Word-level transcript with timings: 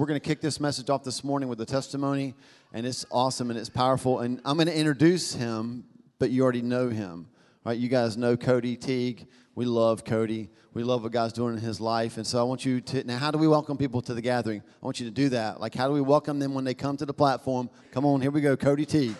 we're 0.00 0.06
going 0.06 0.18
to 0.18 0.26
kick 0.26 0.40
this 0.40 0.60
message 0.60 0.88
off 0.88 1.04
this 1.04 1.22
morning 1.22 1.46
with 1.46 1.60
a 1.60 1.66
testimony, 1.66 2.34
and 2.72 2.86
it's 2.86 3.04
awesome 3.10 3.50
and 3.50 3.58
it's 3.58 3.68
powerful. 3.68 4.20
And 4.20 4.40
I'm 4.46 4.56
going 4.56 4.66
to 4.66 4.74
introduce 4.74 5.34
him, 5.34 5.84
but 6.18 6.30
you 6.30 6.42
already 6.42 6.62
know 6.62 6.88
him, 6.88 7.28
right? 7.64 7.78
You 7.78 7.90
guys 7.90 8.16
know 8.16 8.34
Cody 8.34 8.76
Teague. 8.76 9.26
We 9.54 9.66
love 9.66 10.06
Cody. 10.06 10.48
We 10.72 10.84
love 10.84 11.02
what 11.02 11.12
God's 11.12 11.34
doing 11.34 11.52
in 11.52 11.60
his 11.60 11.82
life. 11.82 12.16
And 12.16 12.26
so 12.26 12.40
I 12.40 12.44
want 12.44 12.64
you 12.64 12.80
to 12.80 13.04
now, 13.04 13.18
how 13.18 13.30
do 13.30 13.36
we 13.36 13.46
welcome 13.46 13.76
people 13.76 14.00
to 14.00 14.14
the 14.14 14.22
gathering? 14.22 14.62
I 14.82 14.86
want 14.86 15.00
you 15.00 15.04
to 15.04 15.12
do 15.12 15.28
that. 15.28 15.60
Like, 15.60 15.74
how 15.74 15.86
do 15.86 15.92
we 15.92 16.00
welcome 16.00 16.38
them 16.38 16.54
when 16.54 16.64
they 16.64 16.72
come 16.72 16.96
to 16.96 17.04
the 17.04 17.12
platform? 17.12 17.68
Come 17.92 18.06
on, 18.06 18.22
here 18.22 18.30
we 18.30 18.40
go, 18.40 18.56
Cody 18.56 18.86
Teague. 18.86 19.16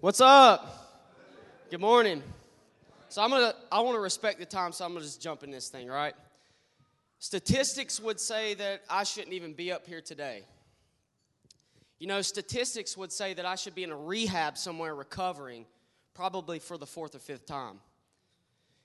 What's 0.00 0.20
up? 0.20 0.75
Good 1.68 1.80
morning. 1.80 2.22
So 3.08 3.20
I'm 3.20 3.30
gonna 3.30 3.52
I 3.72 3.80
want 3.80 3.96
to 3.96 4.00
respect 4.00 4.38
the 4.38 4.46
time, 4.46 4.70
so 4.70 4.84
I'm 4.84 4.92
gonna 4.92 5.04
just 5.04 5.20
jump 5.20 5.42
in 5.42 5.50
this 5.50 5.68
thing, 5.68 5.88
right? 5.88 6.14
Statistics 7.18 7.98
would 7.98 8.20
say 8.20 8.54
that 8.54 8.82
I 8.88 9.02
shouldn't 9.02 9.32
even 9.32 9.52
be 9.52 9.72
up 9.72 9.84
here 9.84 10.00
today. 10.00 10.44
You 11.98 12.06
know, 12.06 12.22
statistics 12.22 12.96
would 12.96 13.10
say 13.10 13.34
that 13.34 13.44
I 13.44 13.56
should 13.56 13.74
be 13.74 13.82
in 13.82 13.90
a 13.90 13.96
rehab 13.96 14.56
somewhere 14.56 14.94
recovering, 14.94 15.66
probably 16.14 16.60
for 16.60 16.78
the 16.78 16.86
fourth 16.86 17.16
or 17.16 17.18
fifth 17.18 17.46
time. 17.46 17.80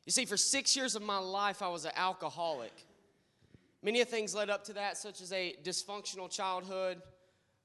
You 0.08 0.12
see, 0.12 0.26
for 0.26 0.36
six 0.36 0.76
years 0.76 0.96
of 0.96 1.04
my 1.04 1.20
life, 1.20 1.62
I 1.62 1.68
was 1.68 1.86
an 1.86 1.92
alcoholic. 1.96 2.74
Many 3.84 4.02
of 4.02 4.10
things 4.10 4.34
led 4.34 4.50
up 4.50 4.64
to 4.64 4.74
that, 4.74 4.98
such 4.98 5.22
as 5.22 5.32
a 5.32 5.56
dysfunctional 5.64 6.32
childhood, 6.32 7.00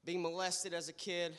being 0.05 0.21
molested 0.21 0.75
as 0.75 0.89
a 0.89 0.93
kid, 0.93 1.33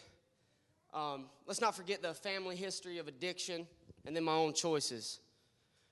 um, 0.94 1.26
let's 1.46 1.60
not 1.60 1.74
forget 1.74 2.02
the 2.02 2.14
family 2.14 2.56
history 2.56 2.98
of 2.98 3.08
addiction 3.08 3.66
and 4.06 4.16
then 4.16 4.24
my 4.24 4.32
own 4.32 4.52
choices. 4.52 5.20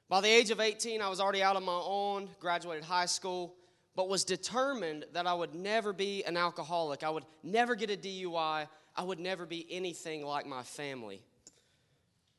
By 0.09 0.20
the 0.20 0.28
age 0.28 0.50
of 0.50 0.60
18, 0.60 1.02
I 1.02 1.09
was 1.09 1.20
already 1.20 1.42
out 1.42 1.56
on 1.56 1.64
my 1.64 1.80
own, 1.84 2.28
graduated 2.38 2.84
high 2.84 3.06
school, 3.06 3.55
but 3.97 4.08
was 4.08 4.24
determined 4.24 5.05
that 5.12 5.27
I 5.27 5.34
would 5.34 5.55
never 5.55 5.92
be 5.92 6.22
an 6.24 6.36
alcoholic. 6.36 7.02
I 7.02 7.11
would 7.11 7.24
never 7.42 7.74
get 7.74 7.91
a 7.91 7.97
DUI. 7.97 8.69
I 8.94 9.02
would 9.02 9.19
never 9.19 9.47
be 9.47 9.67
anything 9.70 10.24
like 10.24 10.47
my 10.47 10.62
family. 10.62 11.22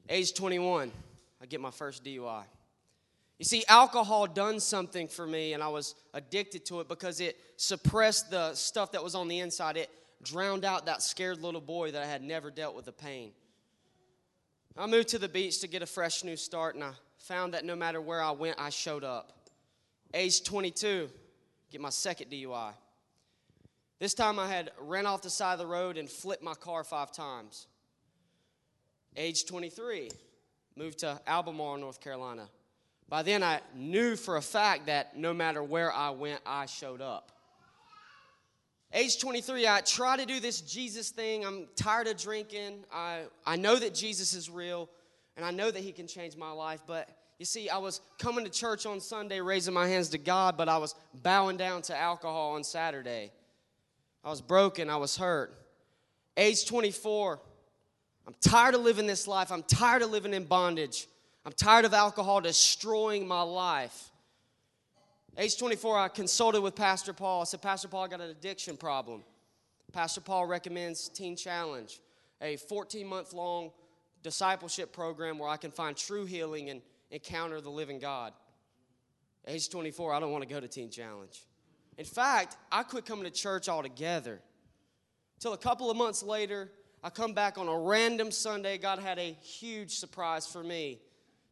Age 0.09 0.33
21, 0.33 0.91
I 1.41 1.45
get 1.45 1.59
my 1.59 1.71
first 1.71 2.03
DUI. 2.03 2.43
You 3.37 3.45
see, 3.45 3.63
alcohol 3.67 4.25
done 4.25 4.59
something 4.59 5.07
for 5.07 5.27
me, 5.27 5.53
and 5.53 5.61
I 5.61 5.67
was 5.67 5.95
addicted 6.13 6.65
to 6.67 6.79
it 6.79 6.87
because 6.87 7.19
it 7.19 7.37
suppressed 7.57 8.31
the 8.31 8.53
stuff 8.55 8.93
that 8.93 9.03
was 9.03 9.13
on 9.13 9.27
the 9.27 9.39
inside. 9.39 9.77
It 9.77 9.89
drowned 10.23 10.65
out 10.65 10.85
that 10.85 11.01
scared 11.01 11.41
little 11.41 11.61
boy 11.61 11.91
that 11.91 12.01
I 12.01 12.05
had 12.05 12.21
never 12.21 12.49
dealt 12.51 12.75
with 12.75 12.85
the 12.85 12.91
pain. 12.91 13.31
I 14.77 14.85
moved 14.85 15.09
to 15.09 15.19
the 15.19 15.29
beach 15.29 15.59
to 15.61 15.67
get 15.67 15.81
a 15.81 15.87
fresh 15.87 16.23
new 16.23 16.35
start, 16.35 16.75
and 16.75 16.83
I 16.83 16.91
found 17.17 17.53
that 17.53 17.65
no 17.65 17.75
matter 17.75 17.99
where 17.99 18.21
I 18.21 18.31
went, 18.31 18.59
I 18.59 18.69
showed 18.69 19.03
up. 19.03 19.49
Age 20.13 20.43
22, 20.43 21.09
get 21.71 21.81
my 21.81 21.89
second 21.89 22.29
DUI. 22.31 22.73
This 23.99 24.13
time 24.13 24.37
I 24.37 24.47
had 24.47 24.71
ran 24.79 25.07
off 25.07 25.23
the 25.23 25.29
side 25.29 25.53
of 25.53 25.59
the 25.59 25.65
road 25.65 25.97
and 25.97 26.07
flipped 26.07 26.43
my 26.43 26.53
car 26.53 26.83
five 26.83 27.11
times. 27.11 27.67
Age 29.15 29.45
23, 29.45 30.11
moved 30.75 30.99
to 30.99 31.19
Albemarle, 31.25 31.77
North 31.77 31.99
Carolina. 31.99 32.47
By 33.09 33.23
then 33.23 33.41
I 33.41 33.61
knew 33.75 34.15
for 34.15 34.37
a 34.37 34.41
fact 34.41 34.85
that 34.85 35.17
no 35.17 35.33
matter 35.33 35.63
where 35.63 35.91
I 35.91 36.11
went, 36.11 36.41
I 36.45 36.67
showed 36.67 37.01
up. 37.01 37.31
Age 38.93 39.19
23, 39.19 39.67
I 39.67 39.81
try 39.81 40.15
to 40.15 40.25
do 40.25 40.39
this 40.39 40.61
Jesus 40.61 41.09
thing. 41.09 41.45
I'm 41.45 41.67
tired 41.75 42.07
of 42.07 42.17
drinking. 42.17 42.85
I, 42.93 43.23
I 43.45 43.57
know 43.57 43.75
that 43.75 43.93
Jesus 43.93 44.33
is 44.33 44.49
real, 44.49 44.89
and 45.35 45.45
I 45.45 45.51
know 45.51 45.69
that 45.69 45.81
He 45.81 45.91
can 45.91 46.07
change 46.07 46.37
my 46.37 46.51
life. 46.51 46.81
But 46.87 47.09
you 47.37 47.45
see, 47.45 47.69
I 47.69 47.77
was 47.79 47.99
coming 48.17 48.45
to 48.45 48.51
church 48.51 48.85
on 48.85 49.01
Sunday, 49.01 49.41
raising 49.41 49.73
my 49.73 49.87
hands 49.87 50.09
to 50.09 50.17
God, 50.17 50.55
but 50.55 50.69
I 50.69 50.77
was 50.77 50.95
bowing 51.13 51.57
down 51.57 51.81
to 51.83 51.97
alcohol 51.97 52.55
on 52.55 52.63
Saturday. 52.63 53.31
I 54.23 54.29
was 54.29 54.41
broken. 54.41 54.89
I 54.89 54.97
was 54.97 55.17
hurt. 55.17 55.53
Age 56.37 56.65
24, 56.65 57.39
I'm 58.25 58.35
tired 58.41 58.75
of 58.75 58.81
living 58.81 59.07
this 59.07 59.27
life. 59.27 59.51
I'm 59.51 59.63
tired 59.63 60.01
of 60.01 60.11
living 60.11 60.33
in 60.33 60.45
bondage. 60.45 61.07
I'm 61.45 61.51
tired 61.51 61.85
of 61.85 61.93
alcohol 61.93 62.41
destroying 62.41 63.27
my 63.27 63.41
life. 63.41 64.11
Age 65.39 65.55
24, 65.55 65.99
I 65.99 66.07
consulted 66.07 66.61
with 66.61 66.73
Pastor 66.73 67.13
Paul. 67.13 67.41
I 67.41 67.43
said, 67.43 67.61
Pastor 67.61 67.87
Paul, 67.87 68.05
I 68.05 68.07
got 68.07 68.21
an 68.21 68.31
addiction 68.31 68.75
problem. 68.75 69.23
Pastor 69.93 70.19
Paul 70.19 70.47
recommends 70.47 71.09
Teen 71.09 71.35
Challenge, 71.35 71.99
a 72.41 72.55
14 72.55 73.05
month 73.05 73.33
long 73.33 73.69
discipleship 74.23 74.91
program 74.91 75.37
where 75.37 75.47
I 75.47 75.57
can 75.57 75.69
find 75.69 75.95
true 75.95 76.25
healing 76.25 76.71
and 76.71 76.81
encounter 77.11 77.61
the 77.61 77.69
living 77.69 77.99
God. 77.99 78.33
Age 79.45 79.69
24, 79.69 80.11
I 80.11 80.19
don't 80.19 80.31
want 80.31 80.41
to 80.41 80.49
go 80.49 80.59
to 80.59 80.67
Teen 80.67 80.89
Challenge. 80.89 81.39
In 81.99 82.05
fact, 82.05 82.57
I 82.71 82.81
quit 82.81 83.05
coming 83.05 83.25
to 83.25 83.31
church 83.31 83.69
altogether. 83.69 84.41
Till 85.39 85.53
a 85.53 85.57
couple 85.57 85.91
of 85.91 85.97
months 85.97 86.23
later, 86.23 86.71
I 87.03 87.11
come 87.11 87.33
back 87.33 87.59
on 87.59 87.67
a 87.67 87.77
random 87.77 88.31
Sunday. 88.31 88.79
God 88.79 88.97
had 88.97 89.19
a 89.19 89.33
huge 89.33 89.97
surprise 89.97 90.47
for 90.47 90.63
me. 90.63 90.97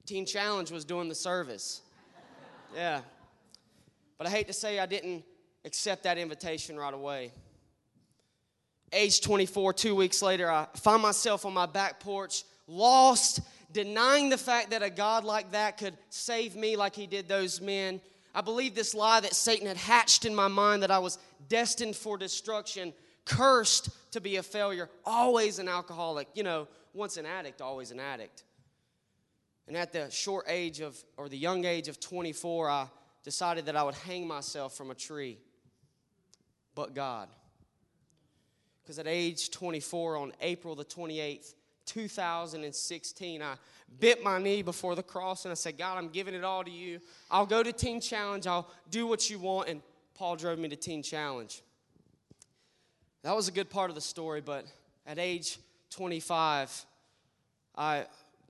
Teen 0.07 0.25
Challenge 0.25 0.71
was 0.71 0.85
doing 0.85 1.07
the 1.07 1.13
service. 1.13 1.81
Yeah, 2.75 3.01
but 4.17 4.27
I 4.27 4.29
hate 4.29 4.47
to 4.47 4.53
say 4.53 4.79
I 4.79 4.85
didn't 4.85 5.23
accept 5.65 6.03
that 6.03 6.17
invitation 6.17 6.77
right 6.77 6.93
away. 6.93 7.31
Age 8.93 9.21
24, 9.21 9.73
two 9.73 9.95
weeks 9.95 10.21
later, 10.21 10.49
I 10.49 10.67
find 10.75 11.01
myself 11.01 11.45
on 11.45 11.53
my 11.53 11.65
back 11.65 11.99
porch, 11.99 12.43
lost, 12.67 13.41
denying 13.71 14.29
the 14.29 14.37
fact 14.37 14.69
that 14.69 14.83
a 14.83 14.89
God 14.89 15.23
like 15.23 15.51
that 15.51 15.77
could 15.77 15.97
save 16.09 16.55
me 16.55 16.77
like 16.77 16.95
he 16.95 17.07
did 17.07 17.27
those 17.27 17.59
men. 17.59 17.99
I 18.33 18.41
believed 18.41 18.75
this 18.75 18.93
lie 18.93 19.19
that 19.19 19.33
Satan 19.33 19.67
had 19.67 19.77
hatched 19.77 20.25
in 20.25 20.35
my 20.35 20.47
mind 20.47 20.83
that 20.83 20.91
I 20.91 20.99
was 20.99 21.17
destined 21.49 21.95
for 21.95 22.17
destruction, 22.17 22.93
cursed 23.25 23.89
to 24.11 24.21
be 24.21 24.37
a 24.37 24.43
failure, 24.43 24.89
always 25.03 25.59
an 25.59 25.67
alcoholic. 25.67 26.27
You 26.35 26.43
know, 26.43 26.67
once 26.93 27.17
an 27.17 27.25
addict, 27.25 27.61
always 27.61 27.91
an 27.91 27.99
addict. 27.99 28.43
And 29.67 29.75
at 29.75 29.91
the 29.91 30.09
short 30.11 30.45
age 30.47 30.79
of, 30.79 30.97
or 31.17 31.27
the 31.27 31.37
young 31.37 31.65
age 31.65 31.87
of 31.87 31.99
24, 31.99 32.69
I 32.69 32.87
decided 33.25 33.65
that 33.65 33.75
I 33.75 33.83
would 33.83 33.95
hang 33.95 34.25
myself 34.25 34.77
from 34.77 34.91
a 34.91 34.95
tree. 34.95 35.39
But 36.75 36.93
God. 36.93 37.27
Because 38.81 38.99
at 38.99 39.07
age 39.07 39.49
24, 39.49 40.15
on 40.15 40.31
April 40.41 40.75
the 40.75 40.85
28th, 40.85 41.55
2016, 41.87 43.41
I 43.41 43.55
bit 43.99 44.23
my 44.23 44.39
knee 44.39 44.61
before 44.61 44.95
the 44.95 45.03
cross 45.03 45.45
and 45.45 45.51
I 45.51 45.55
said, 45.55 45.77
God, 45.77 45.97
I'm 45.97 46.09
giving 46.09 46.35
it 46.35 46.43
all 46.43 46.63
to 46.63 46.71
you. 46.71 46.99
I'll 47.31 47.45
go 47.45 47.63
to 47.63 47.73
Teen 47.73 47.99
Challenge, 47.99 48.45
I'll 48.45 48.69
do 48.91 49.07
what 49.07 49.29
you 49.29 49.39
want. 49.39 49.69
And 49.69 49.81
Paul 50.13 50.35
drove 50.35 50.59
me 50.59 50.69
to 50.69 50.75
Teen 50.75 51.01
Challenge. 51.01 51.61
That 53.23 53.35
was 53.35 53.47
a 53.47 53.51
good 53.51 53.71
part 53.71 53.89
of 53.89 53.95
the 53.95 54.01
story, 54.01 54.41
but 54.41 54.65
at 55.07 55.17
age 55.17 55.57
25, 55.89 56.85
I 57.75 58.05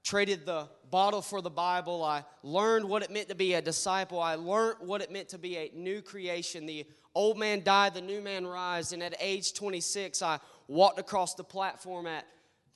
traded 0.06 0.46
the 0.46 0.70
bottle 0.92 1.22
for 1.22 1.42
the 1.42 1.50
Bible. 1.50 2.04
I 2.04 2.24
learned 2.44 2.88
what 2.88 3.02
it 3.02 3.10
meant 3.10 3.28
to 3.30 3.36
be 3.36 3.56
a 3.56 3.62
disciple. 3.62 4.20
I 4.22 4.36
learned 4.36 4.78
what 4.82 5.02
it 5.02 5.12
meant 5.12 5.30
to 5.30 5.40
be 5.40 5.58
a 5.58 5.72
new 5.74 6.02
creation. 6.02 6.68
The 6.68 6.86
old 7.16 7.40
man 7.40 7.64
died, 7.64 7.96
the 7.96 8.02
new 8.02 8.22
man 8.22 8.46
rise. 8.46 8.94
And 8.94 9.02
at 9.02 9.16
age 9.20 9.54
26, 9.54 10.22
I 10.22 10.40
walked 10.68 11.00
across 11.00 11.34
the 11.34 11.44
platform 11.44 12.06
at 12.06 12.26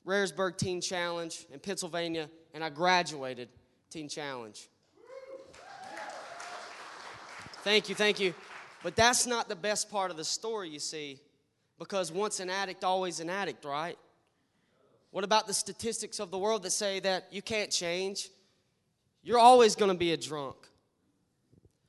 Rehrersburg 0.04 0.58
Teen 0.58 0.80
Challenge 0.80 1.46
in 1.52 1.60
Pennsylvania, 1.60 2.28
and 2.52 2.64
I 2.64 2.68
graduated 2.68 3.48
Teen 3.90 4.08
Challenge. 4.08 4.68
Thank 7.62 7.88
you, 7.88 7.94
thank 7.94 8.18
you. 8.18 8.34
But 8.82 8.96
that's 8.96 9.26
not 9.26 9.48
the 9.48 9.56
best 9.56 9.88
part 9.88 10.10
of 10.10 10.16
the 10.16 10.24
story, 10.24 10.68
you 10.70 10.78
see, 10.80 11.20
because 11.78 12.10
once 12.10 12.40
an 12.40 12.50
addict, 12.50 12.82
always 12.82 13.20
an 13.20 13.30
addict, 13.30 13.64
right? 13.64 13.98
What 15.10 15.24
about 15.24 15.46
the 15.46 15.54
statistics 15.54 16.20
of 16.20 16.30
the 16.30 16.38
world 16.38 16.62
that 16.62 16.70
say 16.70 17.00
that 17.00 17.28
you 17.32 17.42
can't 17.42 17.70
change? 17.70 18.28
You're 19.22 19.38
always 19.38 19.74
going 19.74 19.90
to 19.90 19.96
be 19.96 20.12
a 20.12 20.16
drunk. 20.16 20.56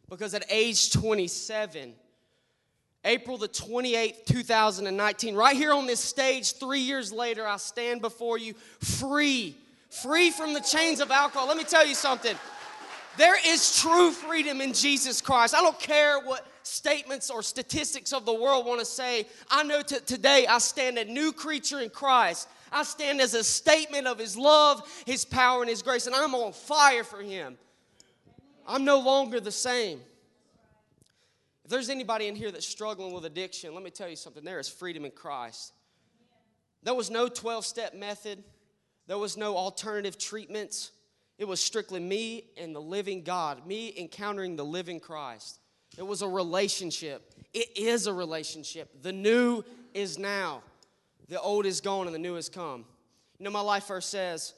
Because 0.09 0.33
at 0.33 0.43
age 0.49 0.91
27, 0.91 1.93
April 3.05 3.37
the 3.37 3.47
28th, 3.47 4.25
2019, 4.25 5.35
right 5.35 5.55
here 5.55 5.71
on 5.71 5.85
this 5.85 5.99
stage, 5.99 6.53
three 6.53 6.81
years 6.81 7.13
later, 7.13 7.47
I 7.47 7.57
stand 7.57 8.01
before 8.01 8.37
you 8.37 8.53
free, 8.79 9.55
free 9.89 10.31
from 10.31 10.53
the 10.53 10.59
chains 10.59 10.99
of 10.99 11.11
alcohol. 11.11 11.47
Let 11.47 11.57
me 11.57 11.63
tell 11.63 11.85
you 11.85 11.95
something. 11.95 12.35
There 13.17 13.35
is 13.45 13.79
true 13.79 14.11
freedom 14.11 14.61
in 14.61 14.73
Jesus 14.73 15.21
Christ. 15.21 15.55
I 15.55 15.61
don't 15.61 15.79
care 15.79 16.19
what 16.19 16.45
statements 16.63 17.29
or 17.29 17.41
statistics 17.43 18.13
of 18.13 18.25
the 18.25 18.33
world 18.33 18.65
want 18.65 18.79
to 18.79 18.85
say. 18.85 19.25
I 19.49 19.63
know 19.63 19.81
t- 19.81 19.99
today 20.05 20.45
I 20.47 20.59
stand 20.59 20.97
a 20.97 21.05
new 21.05 21.31
creature 21.31 21.79
in 21.79 21.89
Christ. 21.89 22.47
I 22.71 22.83
stand 22.83 23.19
as 23.19 23.33
a 23.33 23.43
statement 23.43 24.07
of 24.07 24.17
His 24.17 24.37
love, 24.37 24.81
His 25.05 25.25
power, 25.25 25.61
and 25.61 25.69
His 25.69 25.81
grace, 25.81 26.07
and 26.07 26.15
I'm 26.15 26.33
on 26.33 26.53
fire 26.53 27.03
for 27.03 27.21
Him. 27.21 27.57
I'm 28.67 28.85
no 28.85 28.99
longer 28.99 29.39
the 29.39 29.51
same. 29.51 29.99
If 31.65 31.71
there's 31.71 31.89
anybody 31.89 32.27
in 32.27 32.35
here 32.35 32.51
that's 32.51 32.67
struggling 32.67 33.13
with 33.13 33.25
addiction, 33.25 33.73
let 33.73 33.83
me 33.83 33.91
tell 33.91 34.09
you 34.09 34.15
something 34.15 34.43
there 34.43 34.59
is 34.59 34.69
freedom 34.69 35.05
in 35.05 35.11
Christ. 35.11 35.73
There 36.83 36.93
was 36.93 37.11
no 37.11 37.27
12 37.27 37.65
step 37.65 37.93
method, 37.93 38.43
there 39.07 39.17
was 39.17 39.37
no 39.37 39.57
alternative 39.57 40.17
treatments. 40.17 40.91
It 41.37 41.47
was 41.47 41.59
strictly 41.59 41.99
me 41.99 42.51
and 42.55 42.75
the 42.75 42.81
living 42.81 43.23
God, 43.23 43.65
me 43.65 43.95
encountering 43.97 44.55
the 44.55 44.63
living 44.63 44.99
Christ. 44.99 45.59
It 45.97 46.05
was 46.05 46.21
a 46.21 46.27
relationship. 46.27 47.33
It 47.51 47.75
is 47.75 48.05
a 48.05 48.13
relationship. 48.13 49.01
The 49.01 49.11
new 49.11 49.63
is 49.95 50.19
now. 50.19 50.61
The 51.31 51.39
old 51.39 51.65
is 51.65 51.79
gone 51.79 52.07
and 52.07 52.13
the 52.13 52.19
new 52.19 52.33
has 52.35 52.49
come. 52.49 52.83
You 53.39 53.45
know, 53.45 53.51
my 53.51 53.61
life 53.61 53.87
verse 53.87 54.05
says 54.05 54.53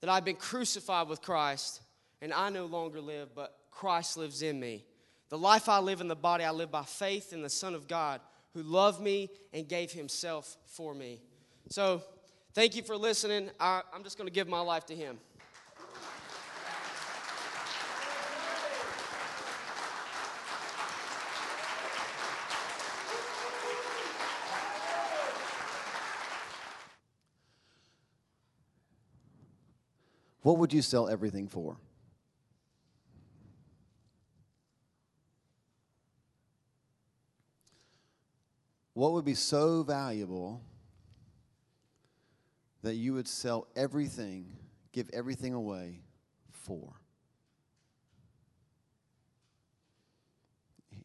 that 0.00 0.08
I've 0.08 0.24
been 0.24 0.36
crucified 0.36 1.06
with 1.06 1.20
Christ, 1.20 1.82
and 2.22 2.32
I 2.32 2.48
no 2.48 2.64
longer 2.64 2.98
live, 3.02 3.34
but 3.34 3.54
Christ 3.70 4.16
lives 4.16 4.40
in 4.40 4.58
me. 4.58 4.86
The 5.28 5.36
life 5.36 5.68
I 5.68 5.80
live 5.80 6.00
in 6.00 6.08
the 6.08 6.16
body, 6.16 6.42
I 6.42 6.50
live 6.50 6.70
by 6.70 6.84
faith 6.84 7.34
in 7.34 7.42
the 7.42 7.50
Son 7.50 7.74
of 7.74 7.86
God 7.86 8.22
who 8.54 8.62
loved 8.62 9.02
me 9.02 9.28
and 9.52 9.68
gave 9.68 9.92
himself 9.92 10.56
for 10.64 10.94
me. 10.94 11.20
So, 11.68 12.02
thank 12.54 12.74
you 12.74 12.82
for 12.82 12.96
listening. 12.96 13.50
I, 13.60 13.82
am 13.94 14.02
just 14.02 14.16
going 14.16 14.26
to 14.26 14.32
give 14.32 14.48
my 14.48 14.60
life 14.60 14.86
to 14.86 14.94
him. 14.94 15.18
What 30.44 30.58
would 30.58 30.74
you 30.74 30.82
sell 30.82 31.08
everything 31.08 31.48
for? 31.48 31.78
What 38.92 39.12
would 39.12 39.24
be 39.24 39.32
so 39.32 39.82
valuable 39.82 40.60
that 42.82 42.96
you 42.96 43.14
would 43.14 43.26
sell 43.26 43.68
everything, 43.74 44.58
give 44.92 45.08
everything 45.14 45.54
away 45.54 46.02
for? 46.50 46.92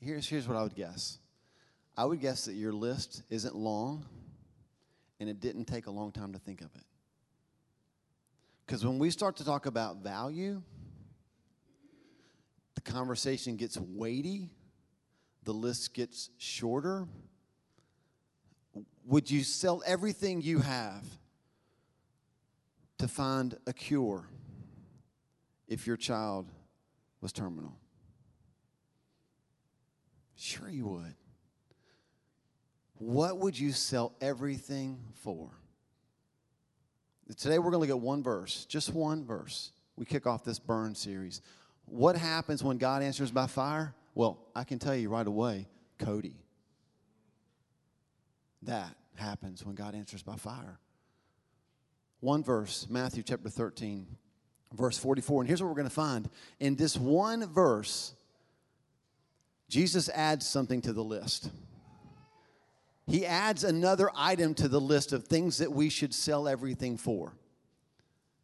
Here's, 0.01 0.27
here's 0.27 0.49
what 0.49 0.57
I 0.57 0.63
would 0.63 0.75
guess 0.75 1.17
I 1.95 2.03
would 2.03 2.19
guess 2.19 2.43
that 2.43 2.55
your 2.55 2.73
list 2.73 3.23
isn't 3.29 3.55
long 3.55 4.05
and 5.21 5.29
it 5.29 5.39
didn't 5.39 5.63
take 5.63 5.87
a 5.87 5.91
long 5.91 6.11
time 6.11 6.33
to 6.33 6.39
think 6.39 6.59
of 6.59 6.75
it. 6.75 6.83
Because 8.69 8.85
when 8.85 8.99
we 8.99 9.09
start 9.09 9.37
to 9.37 9.43
talk 9.43 9.65
about 9.65 10.03
value, 10.03 10.61
the 12.75 12.81
conversation 12.81 13.55
gets 13.55 13.79
weighty, 13.79 14.51
the 15.43 15.51
list 15.51 15.95
gets 15.95 16.29
shorter. 16.37 17.07
Would 19.05 19.31
you 19.31 19.43
sell 19.43 19.81
everything 19.87 20.43
you 20.43 20.59
have 20.59 21.03
to 22.99 23.07
find 23.07 23.57
a 23.65 23.73
cure 23.73 24.29
if 25.67 25.87
your 25.87 25.97
child 25.97 26.51
was 27.21 27.31
terminal? 27.31 27.75
Sure, 30.35 30.69
you 30.69 30.85
would. 30.85 31.15
What 32.99 33.39
would 33.39 33.57
you 33.57 33.71
sell 33.71 34.13
everything 34.21 34.99
for? 35.23 35.49
Today 37.37 37.59
we're 37.59 37.71
going 37.71 37.73
to 37.73 37.79
look 37.79 37.89
at 37.89 37.99
one 37.99 38.23
verse, 38.23 38.65
just 38.65 38.93
one 38.93 39.23
verse. 39.23 39.71
We 39.95 40.05
kick 40.05 40.25
off 40.25 40.43
this 40.43 40.57
burn 40.57 40.95
series. 40.95 41.41
What 41.85 42.15
happens 42.15 42.63
when 42.63 42.77
God 42.77 43.03
answers 43.03 43.31
by 43.31 43.47
fire? 43.47 43.93
Well, 44.15 44.39
I 44.55 44.63
can 44.63 44.79
tell 44.79 44.95
you 44.95 45.09
right 45.09 45.27
away 45.27 45.67
Cody. 45.99 46.35
That 48.63 48.95
happens 49.15 49.65
when 49.65 49.75
God 49.75 49.95
answers 49.95 50.23
by 50.23 50.35
fire. 50.35 50.79
One 52.19 52.43
verse, 52.43 52.87
Matthew 52.89 53.23
chapter 53.23 53.49
13, 53.49 54.07
verse 54.73 54.97
44. 54.97 55.41
And 55.41 55.47
here's 55.47 55.61
what 55.61 55.69
we're 55.69 55.75
going 55.75 55.87
to 55.87 55.93
find. 55.93 56.29
In 56.59 56.75
this 56.75 56.97
one 56.97 57.45
verse, 57.45 58.13
Jesus 59.69 60.09
adds 60.09 60.47
something 60.47 60.81
to 60.81 60.93
the 60.93 61.03
list 61.03 61.49
he 63.09 63.25
adds 63.25 63.63
another 63.63 64.09
item 64.15 64.53
to 64.55 64.67
the 64.67 64.79
list 64.79 65.13
of 65.13 65.25
things 65.25 65.57
that 65.57 65.71
we 65.71 65.89
should 65.89 66.13
sell 66.13 66.47
everything 66.47 66.95
for. 66.95 67.33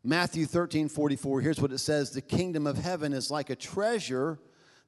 Matthew 0.04 0.46
13, 0.46 0.90
44, 0.90 1.42
here's 1.42 1.62
what 1.62 1.72
it 1.72 1.78
says 1.78 2.12
The 2.12 2.22
kingdom 2.22 2.68
of 2.68 2.78
heaven 2.78 3.14
is 3.14 3.32
like 3.32 3.50
a 3.50 3.56
treasure 3.56 4.40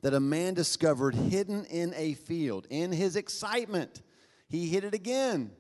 that 0.02 0.14
a 0.14 0.20
man 0.20 0.54
discovered 0.54 1.16
hidden 1.16 1.66
in 1.66 1.94
a 1.96 2.14
field. 2.14 2.68
In 2.70 2.92
his 2.92 3.16
excitement, 3.16 4.02
he 4.48 4.68
hid 4.68 4.84
it 4.84 4.94
again 4.94 5.52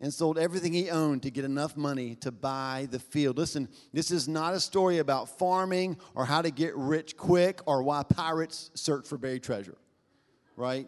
and 0.00 0.12
sold 0.12 0.38
everything 0.38 0.72
he 0.72 0.90
owned 0.90 1.22
to 1.22 1.30
get 1.30 1.44
enough 1.44 1.76
money 1.76 2.14
to 2.16 2.30
buy 2.30 2.88
the 2.90 2.98
field. 2.98 3.36
Listen, 3.36 3.68
this 3.92 4.10
is 4.10 4.28
not 4.28 4.54
a 4.54 4.60
story 4.60 4.98
about 4.98 5.38
farming 5.38 5.98
or 6.14 6.24
how 6.24 6.40
to 6.40 6.50
get 6.50 6.74
rich 6.76 7.16
quick 7.16 7.60
or 7.66 7.82
why 7.82 8.02
pirates 8.02 8.70
search 8.74 9.06
for 9.06 9.18
buried 9.18 9.42
treasure, 9.42 9.76
right? 10.56 10.86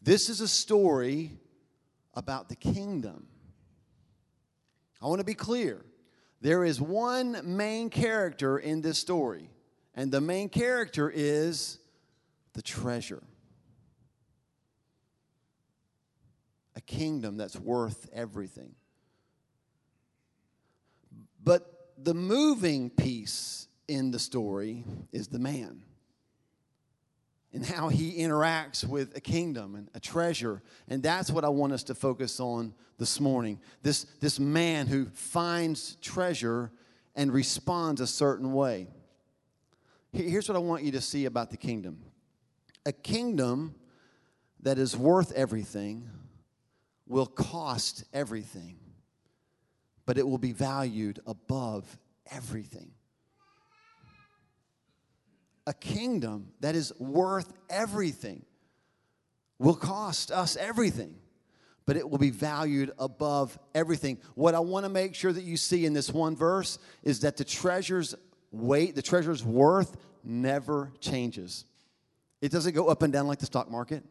This 0.00 0.28
is 0.28 0.40
a 0.40 0.48
story 0.48 1.38
about 2.14 2.48
the 2.48 2.56
kingdom. 2.56 3.26
I 5.00 5.06
want 5.06 5.20
to 5.20 5.24
be 5.24 5.34
clear. 5.34 5.84
There 6.40 6.64
is 6.64 6.80
one 6.80 7.40
main 7.56 7.90
character 7.90 8.58
in 8.58 8.80
this 8.80 8.98
story, 8.98 9.50
and 9.94 10.10
the 10.10 10.20
main 10.20 10.48
character 10.48 11.10
is 11.10 11.78
the 12.52 12.62
treasure. 12.62 13.22
A 16.74 16.80
kingdom 16.80 17.36
that's 17.36 17.56
worth 17.56 18.08
everything. 18.12 18.74
But 21.42 21.92
the 21.98 22.14
moving 22.14 22.90
piece 22.90 23.68
in 23.88 24.10
the 24.10 24.18
story 24.18 24.84
is 25.12 25.28
the 25.28 25.38
man 25.38 25.82
and 27.52 27.64
how 27.64 27.88
he 27.88 28.18
interacts 28.18 28.84
with 28.84 29.16
a 29.16 29.20
kingdom 29.20 29.74
and 29.74 29.90
a 29.94 30.00
treasure. 30.00 30.62
And 30.88 31.02
that's 31.02 31.30
what 31.30 31.44
I 31.44 31.48
want 31.48 31.72
us 31.72 31.82
to 31.84 31.94
focus 31.94 32.40
on 32.40 32.74
this 32.98 33.20
morning. 33.20 33.60
This, 33.82 34.04
this 34.20 34.40
man 34.40 34.86
who 34.86 35.06
finds 35.06 35.96
treasure 35.96 36.70
and 37.14 37.32
responds 37.32 38.00
a 38.00 38.06
certain 38.06 38.52
way. 38.54 38.86
Here's 40.12 40.48
what 40.48 40.56
I 40.56 40.60
want 40.60 40.82
you 40.82 40.92
to 40.92 41.00
see 41.00 41.26
about 41.26 41.50
the 41.50 41.56
kingdom 41.56 42.00
a 42.84 42.92
kingdom 42.92 43.74
that 44.60 44.78
is 44.78 44.96
worth 44.96 45.32
everything 45.32 46.08
will 47.06 47.26
cost 47.26 48.04
everything, 48.12 48.78
but 50.06 50.18
it 50.18 50.26
will 50.26 50.38
be 50.38 50.52
valued 50.52 51.20
above 51.26 51.98
everything 52.30 52.92
a 55.66 55.72
kingdom 55.72 56.52
that 56.60 56.74
is 56.74 56.92
worth 56.98 57.52
everything 57.70 58.44
will 59.58 59.74
cost 59.74 60.32
us 60.32 60.56
everything, 60.56 61.14
but 61.86 61.96
it 61.96 62.08
will 62.08 62.18
be 62.18 62.30
valued 62.30 62.90
above 62.98 63.58
everything. 63.74 64.18
What 64.34 64.54
I 64.54 64.60
want 64.60 64.84
to 64.84 64.88
make 64.88 65.14
sure 65.14 65.32
that 65.32 65.44
you 65.44 65.56
see 65.56 65.86
in 65.86 65.92
this 65.92 66.10
one 66.10 66.36
verse 66.36 66.78
is 67.02 67.20
that 67.20 67.36
the 67.36 67.44
treasure's 67.44 68.14
weight, 68.50 68.94
the 68.94 69.02
treasure's 69.02 69.44
worth 69.44 69.96
never 70.24 70.92
changes. 71.00 71.64
It 72.40 72.50
doesn't 72.50 72.74
go 72.74 72.88
up 72.88 73.02
and 73.02 73.12
down 73.12 73.28
like 73.28 73.38
the 73.38 73.46
stock 73.46 73.70
market. 73.70 74.02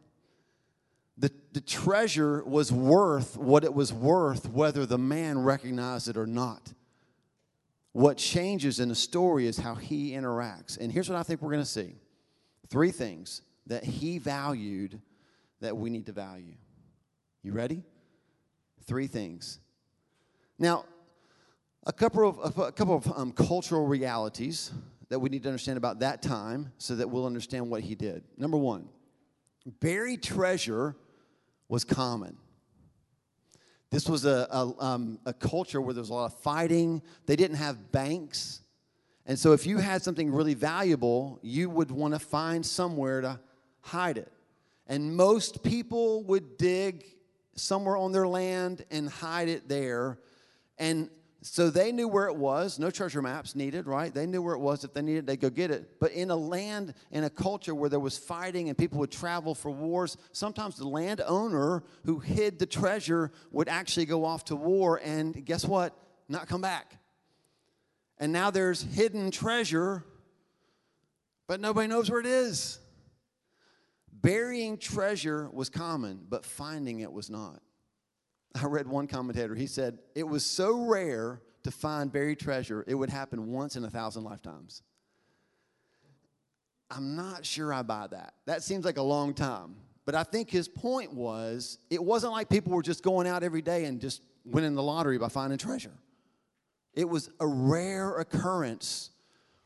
The, 1.17 1.31
the 1.51 1.62
treasure 1.62 2.43
was 2.46 2.72
worth 2.72 3.38
what 3.38 3.63
it 3.65 3.74
was 3.74 3.93
worth, 3.93 4.50
whether 4.50 4.86
the 4.86 4.98
man 4.98 5.39
recognized 5.39 6.08
it 6.08 6.17
or 6.17 6.25
not. 6.25 6.74
What 7.93 8.17
changes 8.17 8.79
in 8.79 8.89
the 8.89 8.95
story 8.95 9.48
is 9.48 9.57
how 9.57 9.75
he 9.75 10.12
interacts. 10.12 10.77
And 10.79 10.91
here's 10.91 11.10
what 11.10 11.17
I 11.17 11.24
think 11.24 11.41
we're 11.41 11.51
going 11.51 11.63
to 11.63 11.69
see 11.69 11.95
three 12.69 12.91
things 12.91 13.41
that 13.67 13.83
he 13.83 14.17
valued 14.17 15.01
that 15.60 15.75
we 15.75 15.89
need 15.89 16.05
to 16.05 16.12
value. 16.12 16.55
You 17.43 17.51
ready? 17.53 17.83
Three 18.86 19.07
things. 19.07 19.60
Now, 20.57 20.86
a 21.86 21.93
couple 21.93 22.27
of, 22.27 22.57
a 22.57 22.71
couple 22.71 22.95
of 22.95 23.12
um, 23.15 23.31
cultural 23.31 23.88
realities 23.88 24.71
that 25.10 25.19
we 25.19 25.29
need 25.29 25.43
to 25.43 25.50
understand 25.50 25.77
about 25.77 26.00
that 26.00 26.21
time 26.21 26.71
so 26.77 26.95
that 26.95 27.10
we'll 27.10 27.25
understand 27.25 27.69
what 27.69 27.81
he 27.81 27.95
did. 27.95 28.24
Number 28.38 28.57
one, 28.57 28.88
buried 29.79 30.24
treasure 30.24 30.95
was 31.67 31.83
common. 31.83 32.38
This 33.91 34.07
was 34.07 34.25
a, 34.25 34.48
a, 34.50 34.74
um, 34.79 35.19
a 35.25 35.33
culture 35.33 35.81
where 35.81 35.93
there 35.93 36.01
was 36.01 36.10
a 36.10 36.13
lot 36.13 36.31
of 36.31 36.39
fighting. 36.39 37.01
They 37.25 37.36
didn't 37.36 37.57
have 37.57 37.91
banks. 37.91 38.62
And 39.25 39.38
so, 39.38 39.51
if 39.51 39.67
you 39.67 39.77
had 39.77 40.01
something 40.01 40.31
really 40.31 40.53
valuable, 40.53 41.39
you 41.41 41.69
would 41.69 41.91
want 41.91 42.13
to 42.13 42.19
find 42.19 42.65
somewhere 42.65 43.21
to 43.21 43.39
hide 43.81 44.17
it. 44.17 44.31
And 44.88 45.15
most 45.15 45.62
people 45.62 46.24
would 46.24 46.57
dig 46.57 47.05
somewhere 47.55 47.98
on 47.98 48.12
their 48.12 48.27
land 48.27 48.86
and 48.89 49.10
hide 49.10 49.50
it 49.50 49.67
there. 49.67 50.19
And 50.77 51.10
so 51.43 51.71
they 51.71 51.91
knew 51.91 52.07
where 52.07 52.27
it 52.27 52.36
was. 52.36 52.77
No 52.77 52.91
treasure 52.91 53.21
maps 53.21 53.55
needed, 53.55 53.88
right? 53.88 54.13
They 54.13 54.27
knew 54.27 54.43
where 54.43 54.53
it 54.53 54.60
was. 54.60 54.83
If 54.83 54.93
they 54.93 55.01
needed, 55.01 55.25
they'd 55.25 55.39
go 55.39 55.50
get 55.50 55.71
it. 55.71 56.00
But 56.00 56.12
in 56.12 56.29
a 56.29 56.36
land, 56.36 56.93
in 57.10 57.24
a 57.24 57.31
culture 57.31 57.74
where 57.74 57.89
there 57.89 58.00
was 58.00 58.15
fighting 58.15 58.69
and 58.69 58.77
people 58.77 59.00
would 59.00 59.12
travel 59.12 59.55
for 59.55 59.71
wars, 59.71 60.17
sometimes 60.33 60.77
the 60.77 60.88
landowner 60.88 61.83
who 62.05 62.19
hid 62.19 62.60
the 62.60 62.67
treasure 62.67 63.31
would 63.51 63.69
actually 63.69 64.05
go 64.05 64.24
off 64.24 64.45
to 64.45 64.55
war 64.55 65.01
and 65.03 65.43
guess 65.43 65.65
what? 65.65 65.98
Not 66.29 66.48
come 66.48 66.62
back. 66.62 66.98
And 68.19 68.31
now 68.31 68.51
there's 68.51 68.83
hidden 68.83 69.31
treasure, 69.31 70.05
but 71.48 71.60
nobody 71.60 71.88
knows 71.88 72.12
where 72.12 72.19
it 72.19 72.27
is. 72.27 72.77
Burying 74.13 74.77
treasure 74.77 75.50
was 75.51 75.71
common, 75.71 76.21
but 76.29 76.45
finding 76.45 77.00
it 77.00 77.12
was 77.12 77.31
not. 77.31 77.63
I 78.55 78.65
read 78.65 78.88
one 78.88 79.08
commentator, 79.08 79.55
he 79.55 79.67
said, 79.67 80.00
It 80.15 80.27
was 80.27 80.46
so 80.46 80.86
rare 80.86 81.41
to 81.63 81.72
find 81.72 82.12
buried 82.12 82.39
treasure, 82.39 82.84
it 82.88 82.96
would 82.96 83.10
happen 83.10 83.51
once 83.51 83.75
in 83.75 83.84
a 83.84 83.89
thousand 83.89 84.24
lifetimes. 84.24 84.81
I'm 86.89 87.15
not 87.15 87.46
sure 87.46 87.74
I 87.74 87.84
buy 87.84 88.08
that. 88.08 88.34
That 88.46 88.63
seems 88.63 88.84
like 88.84 88.98
a 88.98 89.03
long 89.03 89.34
time. 89.34 89.75
But 90.05 90.15
I 90.15 90.24
think 90.24 90.50
his 90.50 90.67
point 90.67 91.13
was 91.13 91.77
it 91.89 92.03
wasn't 92.03 92.34
like 92.34 92.50
people 92.50 92.74
were 92.74 92.81
just 92.81 93.03
going 93.03 93.27
out 93.27 93.43
every 93.43 93.62
day 93.62 93.86
and 93.86 94.01
just 94.01 94.22
winning 94.43 94.75
the 94.75 94.84
lottery 94.84 95.17
by 95.17 95.29
finding 95.29 95.58
treasure. 95.58 95.93
It 96.93 97.08
was 97.08 97.29
a 97.39 97.48
rare 97.48 98.17
occurrence 98.17 99.12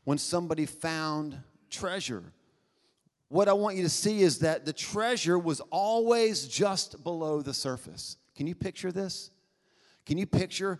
when 0.04 0.18
somebody 0.18 0.66
found 0.66 1.38
treasure. 1.70 2.22
What 3.28 3.48
I 3.48 3.54
want 3.54 3.76
you 3.76 3.82
to 3.82 3.88
see 3.88 4.20
is 4.20 4.40
that 4.40 4.64
the 4.64 4.72
treasure 4.72 5.36
was 5.36 5.60
always 5.70 6.46
just 6.46 7.02
below 7.02 7.42
the 7.42 7.54
surface. 7.54 8.16
Can 8.36 8.46
you 8.46 8.54
picture 8.54 8.92
this? 8.92 9.30
Can 10.04 10.18
you 10.18 10.26
picture 10.26 10.78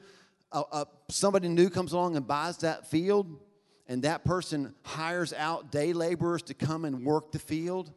a, 0.53 0.63
a, 0.73 0.87
somebody 1.09 1.49
new 1.49 1.69
comes 1.69 1.93
along 1.93 2.17
and 2.17 2.27
buys 2.27 2.59
that 2.59 2.87
field, 2.87 3.41
and 3.89 4.03
that 4.03 4.25
person 4.25 4.75
hires 4.85 5.33
out 5.33 5.73
day 5.73 5.93
laborers 5.93 6.43
to 6.43 6.55
come 6.55 6.85
and 6.85 7.05
work 7.05 7.33
the 7.33 7.39
field? 7.39 7.93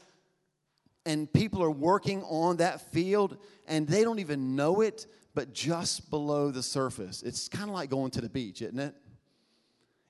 And 1.06 1.32
people 1.32 1.64
are 1.64 1.72
working 1.72 2.24
on 2.24 2.58
that 2.58 2.82
field, 2.92 3.38
and 3.68 3.88
they 3.88 4.04
don't 4.04 4.20
even 4.20 4.56
know 4.56 4.82
it, 4.82 5.08
but 5.34 5.54
just 5.54 6.10
below 6.10 6.52
the 6.52 6.64
surface. 6.64 7.24
It's 7.24 7.48
kind 7.48 7.70
of 7.70 7.76
like 7.76 7.90
going 7.90 8.12
to 8.12 8.22
the 8.22 8.30
beach, 8.30 8.62
isn't 8.62 8.80
it? 8.80 8.96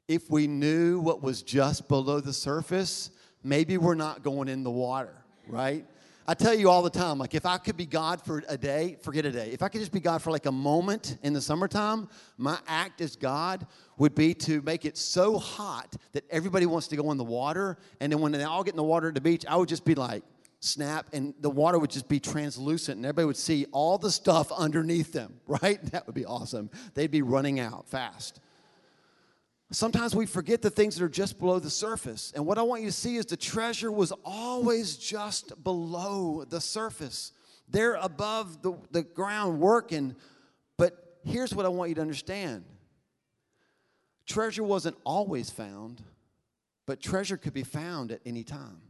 If 0.07 0.29
we 0.29 0.47
knew 0.47 0.99
what 0.99 1.21
was 1.21 1.43
just 1.43 1.87
below 1.87 2.19
the 2.19 2.33
surface, 2.33 3.11
maybe 3.43 3.77
we're 3.77 3.95
not 3.95 4.23
going 4.23 4.47
in 4.47 4.63
the 4.63 4.71
water, 4.71 5.13
right? 5.47 5.85
I 6.29 6.35
tell 6.35 6.53
you 6.53 6.69
all 6.69 6.83
the 6.83 6.91
time, 6.91 7.17
like 7.17 7.33
if 7.33 7.47
I 7.47 7.57
could 7.57 7.75
be 7.75 7.87
God 7.87 8.23
for 8.23 8.43
a 8.47 8.55
day, 8.55 8.97
forget 9.01 9.25
a 9.25 9.31
day. 9.31 9.49
If 9.51 9.63
I 9.63 9.67
could 9.67 9.79
just 9.79 9.91
be 9.91 9.99
God 9.99 10.21
for 10.21 10.29
like 10.29 10.45
a 10.45 10.51
moment 10.51 11.17
in 11.23 11.33
the 11.33 11.41
summertime, 11.41 12.07
my 12.37 12.59
act 12.67 13.01
as 13.01 13.15
God 13.15 13.65
would 13.97 14.13
be 14.13 14.35
to 14.35 14.61
make 14.61 14.85
it 14.85 14.95
so 14.95 15.39
hot 15.39 15.95
that 16.11 16.25
everybody 16.29 16.67
wants 16.67 16.87
to 16.89 16.95
go 16.95 17.09
in 17.09 17.17
the 17.17 17.23
water. 17.23 17.79
And 17.99 18.11
then 18.11 18.19
when 18.19 18.31
they 18.31 18.43
all 18.43 18.63
get 18.63 18.75
in 18.75 18.77
the 18.77 18.83
water 18.83 19.07
at 19.07 19.15
the 19.15 19.21
beach, 19.21 19.43
I 19.49 19.55
would 19.55 19.69
just 19.69 19.85
be 19.85 19.95
like, 19.95 20.21
snap, 20.59 21.09
and 21.13 21.33
the 21.39 21.49
water 21.49 21.79
would 21.79 21.89
just 21.89 22.07
be 22.07 22.19
translucent, 22.19 22.97
and 22.97 23.07
everybody 23.07 23.25
would 23.25 23.35
see 23.35 23.65
all 23.71 23.97
the 23.97 24.11
stuff 24.11 24.51
underneath 24.51 25.11
them, 25.11 25.33
right? 25.47 25.83
That 25.85 26.05
would 26.05 26.13
be 26.13 26.25
awesome. 26.25 26.69
They'd 26.93 27.09
be 27.09 27.23
running 27.23 27.59
out 27.59 27.89
fast. 27.89 28.39
Sometimes 29.71 30.15
we 30.15 30.25
forget 30.25 30.63
the 30.63 30.69
things 30.71 30.95
that 30.95 31.05
are 31.05 31.09
just 31.09 31.37
below 31.37 31.59
the 31.59 31.69
surface. 31.69 32.33
And 32.35 32.45
what 32.45 32.57
I 32.57 32.63
want 32.63 32.81
you 32.81 32.87
to 32.87 32.93
see 32.93 33.17
is 33.17 33.27
the 33.27 33.37
treasure 33.37 33.91
was 33.91 34.11
always 34.25 34.97
just 34.97 35.63
below 35.63 36.43
the 36.43 36.59
surface. 36.59 37.33
They're 37.67 37.95
above 37.95 38.63
the, 38.63 38.73
the 38.89 39.03
ground 39.03 39.59
working. 39.59 40.15
But 40.77 41.19
here's 41.23 41.53
what 41.53 41.67
I 41.67 41.69
want 41.69 41.89
you 41.89 41.95
to 41.95 42.01
understand 42.01 42.65
treasure 44.25 44.63
wasn't 44.63 44.95
always 45.03 45.49
found, 45.49 46.03
but 46.85 47.01
treasure 47.01 47.37
could 47.37 47.53
be 47.53 47.63
found 47.63 48.11
at 48.11 48.21
any 48.25 48.43
time. 48.43 48.81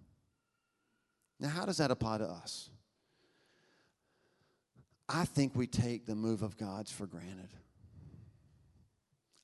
Now, 1.39 1.49
how 1.49 1.65
does 1.65 1.77
that 1.77 1.91
apply 1.91 2.19
to 2.19 2.25
us? 2.25 2.69
I 5.07 5.25
think 5.25 5.55
we 5.55 5.65
take 5.65 6.05
the 6.05 6.15
move 6.15 6.41
of 6.41 6.57
God's 6.57 6.91
for 6.91 7.07
granted. 7.07 7.49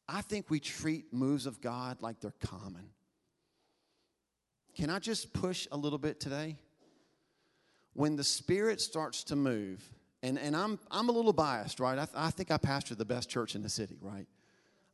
I 0.08 0.22
think 0.22 0.50
we 0.50 0.60
treat 0.60 1.12
moves 1.12 1.46
of 1.46 1.62
God 1.62 2.02
like 2.02 2.20
they're 2.20 2.34
common. 2.46 2.90
Can 4.76 4.90
I 4.90 5.00
just 5.00 5.34
push 5.34 5.68
a 5.72 5.78
little 5.78 5.98
bit 5.98 6.20
today? 6.20 6.58
When 7.94 8.16
the 8.16 8.24
Spirit 8.24 8.82
starts 8.82 9.24
to 9.26 9.36
move, 9.36 9.82
and, 10.22 10.38
and 10.38 10.56
I'm, 10.56 10.80
I'm 10.92 11.10
a 11.10 11.12
little 11.12 11.34
biased, 11.34 11.80
right? 11.80 11.98
I, 11.98 12.06
th- 12.06 12.16
I 12.16 12.30
think 12.30 12.52
I 12.52 12.58
pastor 12.58 12.94
the 12.94 13.06
best 13.06 13.30
church 13.30 13.56
in 13.56 13.62
the 13.62 13.70
city, 13.70 13.98
right? 14.02 14.28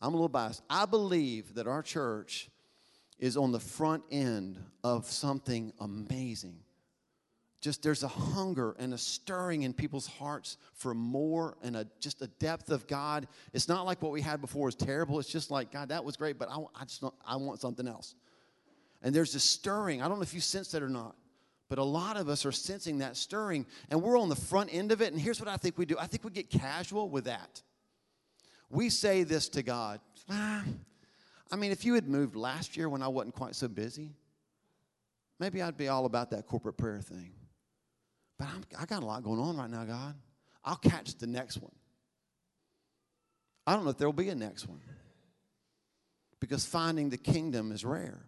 I'm 0.01 0.13
a 0.13 0.18
little 0.18 0.30
biased. 0.30 0.62
I 0.70 0.86
believe 0.86 1.56
that 1.56 1.68
our 1.68 1.82
church 1.82 2.50
is 3.20 3.38
on 3.38 3.51
the 3.51 3.60
front 3.60 4.03
end 4.12 4.60
of 4.84 5.06
something 5.06 5.74
amazing 5.80 6.60
just 7.62 7.84
there's 7.84 8.01
a 8.01 8.08
hunger 8.08 8.75
and 8.80 8.94
a 8.94 8.98
stirring 8.98 9.62
in 9.63 9.72
people's 9.72 10.08
hearts 10.08 10.58
for 10.74 10.96
more 10.96 11.58
and 11.62 11.75
a 11.75 11.88
just 12.00 12.22
a 12.24 12.27
depth 12.27 12.72
of 12.72 12.88
God. 12.88 13.27
It's 13.53 13.70
not 13.70 13.86
like 13.86 14.01
what 14.01 14.12
we 14.12 14.22
had 14.22 14.41
before 14.41 14.65
was 14.65 14.75
terrible. 14.75 15.20
It's 15.20 15.30
just 15.30 15.51
like 15.51 15.72
God, 15.72 15.89
that 15.89 16.03
was 16.03 16.18
great, 16.18 16.39
but 16.39 16.50
I, 16.50 16.58
I 16.75 16.86
just 16.86 17.03
I 17.25 17.36
want 17.36 17.62
something 17.62 17.88
else. 17.88 18.15
And 19.03 19.13
there's 19.13 19.34
this 19.34 19.44
stirring. 19.44 20.01
I 20.01 20.08
don't 20.08 20.18
know 20.18 20.24
if 20.24 20.34
you 20.34 20.41
sense 20.41 20.72
that 20.72 20.82
or 20.82 20.89
not, 20.89 21.15
but 21.70 21.77
a 21.77 21.84
lot 21.84 22.18
of 22.18 22.30
us 22.30 22.46
are 22.46 22.51
sensing 22.51 22.98
that 22.98 23.15
stirring, 23.15 23.68
and 23.89 24.01
we're 24.01 24.20
on 24.20 24.30
the 24.30 24.36
front 24.36 24.74
end 24.74 24.91
of 24.91 25.01
it. 25.01 25.13
And 25.13 25.22
here's 25.22 25.39
what 25.39 25.48
I 25.48 25.58
think 25.58 25.77
we 25.77 25.86
do: 25.86 25.96
I 26.00 26.08
think 26.08 26.24
we 26.24 26.32
get 26.32 26.50
casual 26.50 27.10
with 27.10 27.25
that. 27.25 27.62
We 28.72 28.89
say 28.89 29.22
this 29.22 29.50
to 29.50 29.62
God. 29.62 30.00
Ah, 30.30 30.63
I 31.51 31.56
mean, 31.58 31.72
if 31.72 31.86
you 31.86 31.94
had 31.94 32.08
moved 32.08 32.36
last 32.36 32.75
year 32.75 32.89
when 32.89 33.03
I 33.03 33.08
wasn't 33.08 33.36
quite 33.36 33.56
so 33.56 33.68
busy, 33.68 34.15
maybe 35.39 35.62
I'd 35.62 35.77
be 35.77 35.89
all 35.89 36.06
about 36.06 36.32
that 36.32 36.48
corporate 36.48 36.77
prayer 36.77 37.01
thing. 37.01 37.34
But 38.41 38.50
I'm, 38.55 38.63
I 38.79 38.86
got 38.88 39.03
a 39.03 39.05
lot 39.05 39.21
going 39.21 39.39
on 39.39 39.55
right 39.55 39.69
now, 39.69 39.83
God. 39.83 40.15
I'll 40.65 40.75
catch 40.75 41.15
the 41.19 41.27
next 41.27 41.57
one. 41.57 41.75
I 43.67 43.75
don't 43.75 43.83
know 43.83 43.91
if 43.91 44.00
there 44.00 44.07
will 44.07 44.13
be 44.13 44.29
a 44.29 44.36
next 44.36 44.67
one 44.67 44.81
because 46.39 46.65
finding 46.65 47.12
the 47.12 47.19
kingdom 47.19 47.71
is 47.71 47.86
rare. 47.86 48.25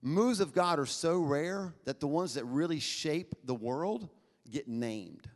Moves 0.00 0.40
of 0.40 0.54
God 0.54 0.78
are 0.78 0.86
so 0.86 1.18
rare 1.18 1.74
that 1.84 2.00
the 2.00 2.06
ones 2.06 2.34
that 2.34 2.44
really 2.46 2.80
shape 2.80 3.34
the 3.44 3.54
world 3.54 4.08
get 4.50 4.66
named. 4.66 5.28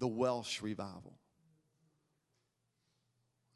The 0.00 0.08
Welsh 0.08 0.62
revival. 0.62 1.16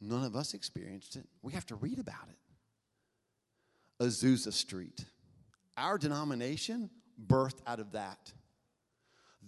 None 0.01 0.23
of 0.23 0.37
us 0.37 0.55
experienced 0.55 1.17
it. 1.17 1.27
We 1.43 1.55
have 1.55 1.67
to 1.67 1.75
read 1.75 1.99
about 1.99 2.29
it. 2.31 4.05
Azusa 4.05 4.53
Street. 4.53 5.05
Our 5.77 5.99
denomination 5.99 6.91
birthed 7.25 7.61
out 7.67 7.81
of 7.81 7.93
that. 7.93 8.33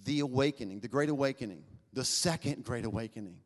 The 0.05 0.21
awakening, 0.21 0.81
the 0.81 0.89
great 0.89 1.09
awakening, 1.09 1.65
the 1.93 2.05
second 2.05 2.65
great 2.65 2.85
awakening, 2.85 3.39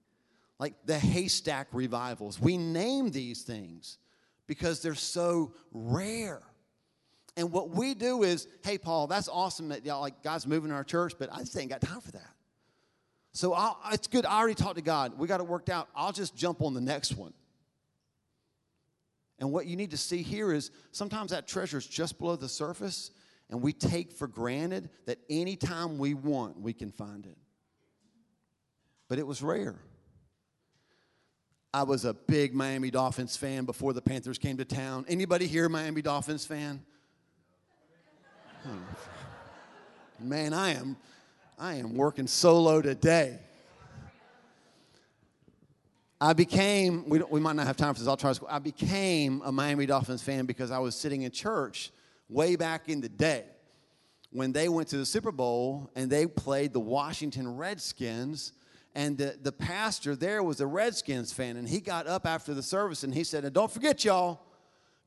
like 0.58 0.74
the 0.84 0.98
haystack 0.98 1.68
revivals. 1.72 2.38
We 2.38 2.56
name 2.56 3.10
these 3.10 3.42
things 3.42 3.98
because 4.46 4.82
they're 4.82 4.94
so 4.94 5.54
rare. 5.72 6.42
And 7.36 7.50
what 7.50 7.70
we 7.70 7.94
do 7.94 8.22
is, 8.22 8.46
hey, 8.62 8.76
Paul, 8.76 9.06
that's 9.06 9.28
awesome 9.28 9.70
that 9.70 9.86
y'all 9.86 10.02
like 10.02 10.22
God's 10.22 10.46
moving 10.46 10.70
in 10.70 10.76
our 10.76 10.84
church, 10.84 11.14
but 11.18 11.32
I 11.32 11.38
just 11.38 11.56
ain't 11.56 11.70
got 11.70 11.80
time 11.80 12.00
for 12.00 12.12
that. 12.12 12.34
So 13.32 13.54
I'll, 13.54 13.78
it's 13.90 14.06
good. 14.06 14.26
I 14.26 14.38
already 14.38 14.54
talked 14.54 14.76
to 14.76 14.82
God. 14.82 15.18
We 15.18 15.26
got 15.26 15.40
it 15.40 15.46
worked 15.46 15.70
out. 15.70 15.88
I'll 15.96 16.12
just 16.12 16.36
jump 16.36 16.60
on 16.60 16.74
the 16.74 16.80
next 16.80 17.16
one. 17.16 17.32
And 19.38 19.50
what 19.50 19.66
you 19.66 19.76
need 19.76 19.90
to 19.92 19.96
see 19.96 20.22
here 20.22 20.52
is 20.52 20.70
sometimes 20.92 21.30
that 21.30 21.48
treasure 21.48 21.78
is 21.78 21.86
just 21.86 22.18
below 22.18 22.36
the 22.36 22.48
surface, 22.48 23.10
and 23.52 23.60
we 23.60 23.74
take 23.74 24.12
for 24.12 24.26
granted 24.26 24.88
that 25.04 25.18
anytime 25.28 25.98
we 25.98 26.14
want, 26.14 26.58
we 26.58 26.72
can 26.72 26.90
find 26.90 27.26
it. 27.26 27.36
But 29.08 29.18
it 29.18 29.26
was 29.26 29.42
rare. 29.42 29.76
I 31.74 31.82
was 31.82 32.06
a 32.06 32.14
big 32.14 32.54
Miami 32.54 32.90
Dolphins 32.90 33.36
fan 33.36 33.66
before 33.66 33.92
the 33.92 34.00
Panthers 34.00 34.38
came 34.38 34.56
to 34.56 34.64
town. 34.64 35.04
Anybody 35.06 35.46
here 35.46 35.68
Miami 35.68 36.00
Dolphins 36.00 36.46
fan? 36.46 36.82
Hmm. 38.62 38.78
Man, 40.18 40.54
I 40.54 40.70
am 40.70 40.96
I 41.58 41.74
am 41.74 41.94
working 41.94 42.26
solo 42.26 42.80
today. 42.80 43.38
I 46.22 46.32
became, 46.32 47.06
we, 47.06 47.20
we 47.20 47.40
might 47.40 47.56
not 47.56 47.66
have 47.66 47.76
time 47.76 47.92
for 47.92 48.00
this, 48.00 48.08
I'll 48.08 48.16
try 48.16 48.32
to, 48.32 48.46
I 48.48 48.60
became 48.60 49.42
a 49.44 49.52
Miami 49.52 49.84
Dolphins 49.84 50.22
fan 50.22 50.46
because 50.46 50.70
I 50.70 50.78
was 50.78 50.94
sitting 50.94 51.22
in 51.22 51.32
church 51.32 51.90
way 52.32 52.56
back 52.56 52.88
in 52.88 53.00
the 53.00 53.08
day 53.08 53.44
when 54.30 54.52
they 54.52 54.68
went 54.68 54.88
to 54.88 54.96
the 54.96 55.06
Super 55.06 55.30
Bowl 55.30 55.90
and 55.94 56.10
they 56.10 56.26
played 56.26 56.72
the 56.72 56.80
Washington 56.80 57.56
Redskins. 57.56 58.52
And 58.94 59.16
the, 59.16 59.38
the 59.40 59.52
pastor 59.52 60.16
there 60.16 60.42
was 60.42 60.60
a 60.60 60.66
Redskins 60.66 61.32
fan. 61.32 61.56
And 61.56 61.68
he 61.68 61.80
got 61.80 62.06
up 62.06 62.26
after 62.26 62.54
the 62.54 62.62
service 62.62 63.04
and 63.04 63.14
he 63.14 63.24
said, 63.24 63.50
Don't 63.52 63.70
forget, 63.70 64.04
y'all, 64.04 64.40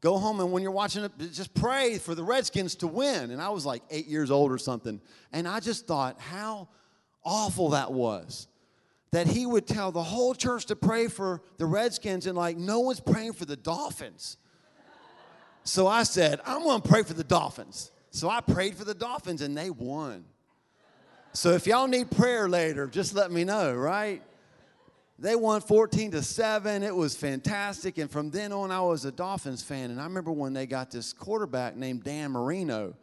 go 0.01 0.17
home 0.17 0.39
and 0.39 0.51
when 0.51 0.61
you're 0.63 0.71
watching 0.71 1.03
it, 1.03 1.11
just 1.33 1.53
pray 1.53 1.97
for 1.97 2.15
the 2.15 2.23
Redskins 2.23 2.75
to 2.75 2.87
win. 2.87 3.31
And 3.31 3.41
I 3.41 3.49
was 3.49 3.65
like 3.65 3.83
eight 3.89 4.07
years 4.07 4.31
old 4.31 4.51
or 4.51 4.57
something. 4.57 5.01
And 5.31 5.47
I 5.47 5.59
just 5.59 5.87
thought 5.87 6.19
how 6.19 6.69
awful 7.23 7.69
that 7.69 7.91
was. 7.91 8.47
That 9.11 9.27
he 9.27 9.45
would 9.45 9.65
tell 9.65 9.91
the 9.91 10.03
whole 10.03 10.35
church 10.35 10.65
to 10.65 10.75
pray 10.75 11.07
for 11.07 11.41
the 11.57 11.65
Redskins 11.65 12.27
and 12.27 12.37
like 12.37 12.57
no 12.57 12.81
one's 12.81 12.99
praying 12.99 13.33
for 13.33 13.45
the 13.45 13.55
Dolphins. 13.55 14.37
So 15.65 15.87
I 15.87 16.03
said, 16.03 16.39
I'm 16.45 16.61
going 16.61 16.81
to 16.81 16.87
pray 16.87 17.03
for 17.03 17.13
the 17.13 17.23
Dolphins. 17.23 17.91
So 18.11 18.29
I 18.29 18.39
prayed 18.39 18.75
for 18.75 18.85
the 18.85 18.93
Dolphins 18.93 19.41
and 19.41 19.57
they 19.57 19.69
won. 19.69 20.23
So 21.33 21.51
if 21.51 21.67
y'all 21.67 21.87
need 21.87 22.11
prayer 22.11 22.47
later, 22.47 22.87
just 22.87 23.13
let 23.13 23.31
me 23.31 23.43
know, 23.43 23.73
right? 23.73 24.21
They 25.17 25.35
won 25.35 25.61
14 25.61 26.11
to 26.11 26.21
7. 26.21 26.83
It 26.83 26.95
was 26.95 27.17
fantastic. 27.17 27.97
And 27.97 28.09
from 28.09 28.29
then 28.29 28.53
on, 28.53 28.71
I 28.71 28.79
was 28.81 29.05
a 29.05 29.11
Dolphins 29.11 29.63
fan. 29.63 29.89
And 29.89 29.99
I 29.99 30.03
remember 30.03 30.31
when 30.31 30.53
they 30.53 30.65
got 30.65 30.91
this 30.91 31.13
quarterback 31.13 31.75
named 31.75 32.03
Dan 32.03 32.31
Marino. 32.31 32.95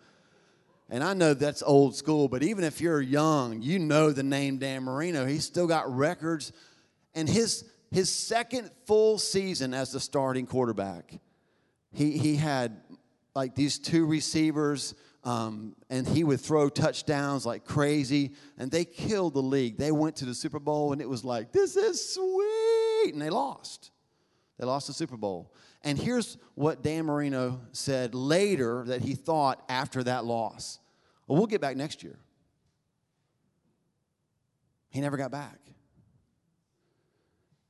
And 0.88 1.02
I 1.02 1.14
know 1.14 1.34
that's 1.34 1.62
old 1.62 1.96
school, 1.96 2.28
but 2.28 2.42
even 2.42 2.64
if 2.64 2.80
you're 2.80 3.00
young, 3.00 3.60
you 3.60 3.78
know 3.78 4.12
the 4.12 4.22
name 4.22 4.58
Dan 4.58 4.84
Marino. 4.84 5.26
He's 5.26 5.44
still 5.44 5.66
got 5.66 5.94
records. 5.94 6.52
And 7.14 7.28
his, 7.28 7.64
his 7.90 8.08
second 8.08 8.70
full 8.86 9.18
season 9.18 9.74
as 9.74 9.92
the 9.92 10.00
starting 10.00 10.46
quarterback, 10.46 11.18
he, 11.92 12.12
he 12.18 12.36
had 12.36 12.80
like 13.34 13.54
these 13.54 13.78
two 13.78 14.06
receivers, 14.06 14.94
um, 15.24 15.74
and 15.88 16.06
he 16.06 16.24
would 16.24 16.40
throw 16.40 16.68
touchdowns 16.68 17.46
like 17.46 17.64
crazy, 17.64 18.32
and 18.58 18.70
they 18.70 18.84
killed 18.84 19.34
the 19.34 19.42
league. 19.42 19.76
They 19.76 19.92
went 19.92 20.16
to 20.16 20.24
the 20.24 20.34
Super 20.34 20.58
Bowl, 20.58 20.92
and 20.92 21.00
it 21.00 21.08
was 21.08 21.24
like, 21.24 21.52
this 21.52 21.76
is 21.76 22.14
sweet, 22.14 23.12
and 23.12 23.22
they 23.22 23.30
lost. 23.30 23.90
They 24.58 24.66
lost 24.66 24.86
the 24.86 24.92
Super 24.92 25.16
Bowl. 25.16 25.52
And 25.82 25.98
here's 25.98 26.38
what 26.54 26.82
Dan 26.82 27.06
Marino 27.06 27.60
said 27.72 28.14
later 28.14 28.84
that 28.86 29.02
he 29.02 29.14
thought 29.14 29.62
after 29.68 30.02
that 30.04 30.24
loss. 30.24 30.78
Well, 31.26 31.38
we'll 31.38 31.46
get 31.46 31.60
back 31.60 31.76
next 31.76 32.02
year. 32.02 32.18
He 34.90 35.00
never 35.00 35.16
got 35.16 35.30
back. 35.30 35.58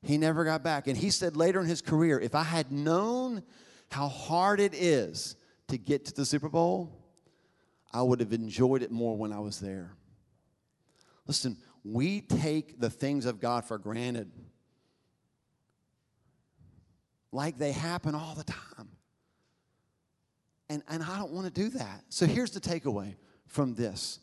He 0.03 0.19
never 0.19 0.45
got 0.45 0.63
back. 0.65 0.89
And 0.89 0.97
he 0.97 1.11
said 1.11 1.37
later 1.37 1.61
in 1.61 1.67
his 1.67 1.81
career, 1.81 2.19
if 2.19 2.35
I 2.35 2.43
had 2.43 2.73
known 2.73 3.43
how 3.93 4.09
hard 4.09 4.59
it 4.59 4.75
is 4.75 5.37
to 5.69 5.79
get 5.79 6.07
to 6.07 6.15
the 6.15 6.25
Super 6.25 6.49
Bowl, 6.49 6.99
I 7.93 8.03
would 8.03 8.21
have 8.21 8.33
enjoyed 8.33 8.83
it 8.83 8.91
more 8.91 9.17
when 9.17 9.33
I 9.33 9.41
was 9.41 9.61
there. 9.61 9.95
Listen, 11.27 11.57
we 11.85 12.21
take 12.23 12.81
the 12.81 12.91
things 12.91 13.27
of 13.27 13.41
God 13.41 13.65
for 13.65 13.79
granted 13.79 14.31
like 17.33 17.59
they 17.59 17.73
happen 17.73 18.15
all 18.15 18.35
the 18.35 18.45
time. 18.45 18.89
And, 20.69 20.83
and 20.89 21.03
I 21.03 21.19
don't 21.19 21.33
want 21.33 21.47
to 21.47 21.53
do 21.53 21.71
that. 21.71 22.05
So 22.09 22.27
here's 22.27 22.51
the 22.51 22.61
takeaway 22.61 23.17
from 23.47 23.75
this 23.75 24.21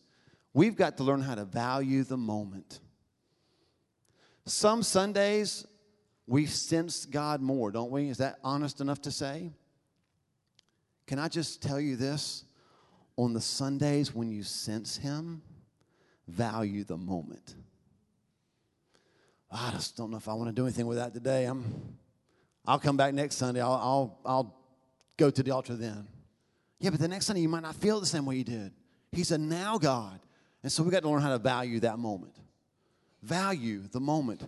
we've 0.53 0.75
got 0.75 0.97
to 0.97 1.03
learn 1.03 1.21
how 1.21 1.35
to 1.35 1.45
value 1.45 2.03
the 2.03 2.17
moment. 2.17 2.79
Some 4.45 4.81
Sundays, 4.81 5.65
we 6.25 6.47
sense 6.47 7.05
God 7.05 7.41
more, 7.41 7.71
don't 7.71 7.91
we? 7.91 8.09
Is 8.09 8.17
that 8.17 8.39
honest 8.43 8.81
enough 8.81 9.01
to 9.03 9.11
say? 9.11 9.51
Can 11.09 11.17
I 11.17 11.27
just 11.27 11.63
tell 11.63 11.79
you 11.79 11.95
this? 11.95 12.43
On 13.17 13.33
the 13.33 13.41
Sundays 13.41 14.13
when 14.13 14.29
you 14.29 14.43
sense 14.43 14.95
Him, 14.95 15.41
value 16.27 16.83
the 16.83 16.97
moment. 16.97 17.55
I 19.51 19.71
just 19.71 19.97
don't 19.97 20.11
know 20.11 20.17
if 20.17 20.27
I 20.27 20.33
want 20.35 20.49
to 20.49 20.53
do 20.53 20.67
anything 20.67 20.85
with 20.85 20.99
that 20.99 21.11
today. 21.11 21.45
I'm, 21.45 21.97
I'll 22.63 22.77
come 22.77 22.95
back 22.95 23.15
next 23.15 23.37
Sunday. 23.37 23.59
I'll, 23.59 23.71
I'll, 23.71 24.19
I'll 24.23 24.55
go 25.17 25.31
to 25.31 25.41
the 25.41 25.49
altar 25.49 25.75
then. 25.75 26.07
Yeah, 26.79 26.91
but 26.91 26.99
the 26.99 27.07
next 27.07 27.25
Sunday 27.25 27.41
you 27.41 27.49
might 27.49 27.63
not 27.63 27.73
feel 27.73 27.99
the 27.99 28.05
same 28.05 28.27
way 28.27 28.35
you 28.35 28.43
did. 28.43 28.71
He's 29.11 29.31
a 29.31 29.39
now 29.39 29.79
God. 29.79 30.19
And 30.61 30.71
so 30.71 30.83
we 30.83 30.91
got 30.91 31.01
to 31.01 31.09
learn 31.09 31.23
how 31.23 31.29
to 31.29 31.39
value 31.39 31.79
that 31.79 31.97
moment. 31.97 32.35
Value 33.23 33.81
the 33.91 33.99
moment. 33.99 34.47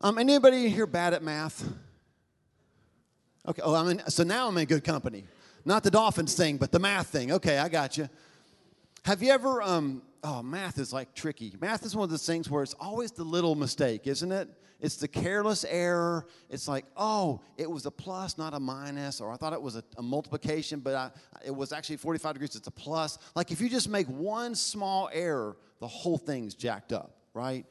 Um, 0.00 0.16
anybody 0.16 0.70
here 0.70 0.86
bad 0.86 1.12
at 1.12 1.22
math? 1.22 1.70
Okay, 3.48 3.62
oh, 3.64 3.74
I'm 3.74 3.88
in, 3.88 4.02
so 4.10 4.24
now 4.24 4.46
I'm 4.46 4.58
in 4.58 4.66
good 4.66 4.84
company. 4.84 5.24
Not 5.64 5.82
the 5.82 5.90
Dolphins 5.90 6.34
thing, 6.34 6.58
but 6.58 6.70
the 6.70 6.78
math 6.78 7.06
thing. 7.06 7.32
Okay, 7.32 7.56
I 7.56 7.70
got 7.70 7.96
you. 7.96 8.10
Have 9.06 9.22
you 9.22 9.32
ever, 9.32 9.62
um, 9.62 10.02
oh, 10.22 10.42
math 10.42 10.78
is 10.78 10.92
like 10.92 11.14
tricky. 11.14 11.54
Math 11.58 11.86
is 11.86 11.96
one 11.96 12.04
of 12.04 12.10
those 12.10 12.26
things 12.26 12.50
where 12.50 12.62
it's 12.62 12.74
always 12.78 13.10
the 13.10 13.24
little 13.24 13.54
mistake, 13.54 14.06
isn't 14.06 14.30
it? 14.30 14.50
It's 14.80 14.96
the 14.96 15.08
careless 15.08 15.64
error. 15.64 16.26
It's 16.50 16.68
like, 16.68 16.84
oh, 16.94 17.40
it 17.56 17.70
was 17.70 17.86
a 17.86 17.90
plus, 17.90 18.36
not 18.36 18.52
a 18.52 18.60
minus, 18.60 19.18
or 19.18 19.32
I 19.32 19.36
thought 19.36 19.54
it 19.54 19.62
was 19.62 19.76
a, 19.76 19.84
a 19.96 20.02
multiplication, 20.02 20.80
but 20.80 20.94
I, 20.94 21.10
it 21.42 21.54
was 21.54 21.72
actually 21.72 21.96
45 21.96 22.34
degrees. 22.34 22.54
It's 22.54 22.68
a 22.68 22.70
plus. 22.70 23.18
Like 23.34 23.50
if 23.50 23.62
you 23.62 23.70
just 23.70 23.88
make 23.88 24.08
one 24.08 24.54
small 24.54 25.08
error, 25.10 25.56
the 25.80 25.88
whole 25.88 26.18
thing's 26.18 26.54
jacked 26.54 26.92
up, 26.92 27.16
right? 27.32 27.64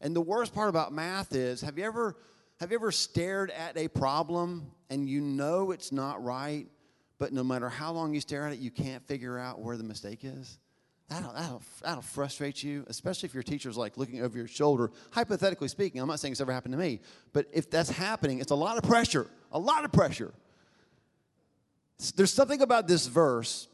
And 0.00 0.14
the 0.14 0.20
worst 0.20 0.54
part 0.54 0.68
about 0.68 0.92
math 0.92 1.34
is, 1.34 1.60
have 1.60 1.76
you 1.76 1.84
ever 1.84 2.14
have 2.60 2.70
you 2.70 2.76
ever 2.76 2.92
stared 2.92 3.50
at 3.50 3.76
a 3.76 3.88
problem 3.88 4.70
and 4.90 5.08
you 5.08 5.20
know 5.20 5.70
it's 5.70 5.92
not 5.92 6.22
right, 6.22 6.66
but 7.18 7.32
no 7.32 7.44
matter 7.44 7.68
how 7.68 7.92
long 7.92 8.14
you 8.14 8.20
stare 8.20 8.46
at 8.46 8.52
it, 8.52 8.58
you 8.58 8.70
can't 8.70 9.06
figure 9.06 9.38
out 9.38 9.60
where 9.60 9.76
the 9.76 9.84
mistake 9.84 10.20
is? 10.22 10.58
That'll, 11.08 11.32
that'll, 11.32 11.62
that'll 11.82 12.02
frustrate 12.02 12.62
you, 12.62 12.84
especially 12.88 13.28
if 13.28 13.34
your 13.34 13.42
teacher's 13.42 13.76
like 13.76 13.98
looking 13.98 14.22
over 14.22 14.36
your 14.36 14.48
shoulder. 14.48 14.90
Hypothetically 15.10 15.68
speaking, 15.68 16.00
I'm 16.00 16.08
not 16.08 16.18
saying 16.18 16.32
it's 16.32 16.40
ever 16.40 16.52
happened 16.52 16.72
to 16.72 16.78
me, 16.78 17.00
but 17.32 17.46
if 17.52 17.70
that's 17.70 17.90
happening, 17.90 18.40
it's 18.40 18.50
a 18.50 18.56
lot 18.56 18.78
of 18.78 18.84
pressure, 18.84 19.26
a 19.52 19.58
lot 19.58 19.84
of 19.84 19.92
pressure. 19.92 20.32
There's 22.16 22.32
something 22.32 22.62
about 22.62 22.88
this 22.88 23.06
verse 23.06 23.68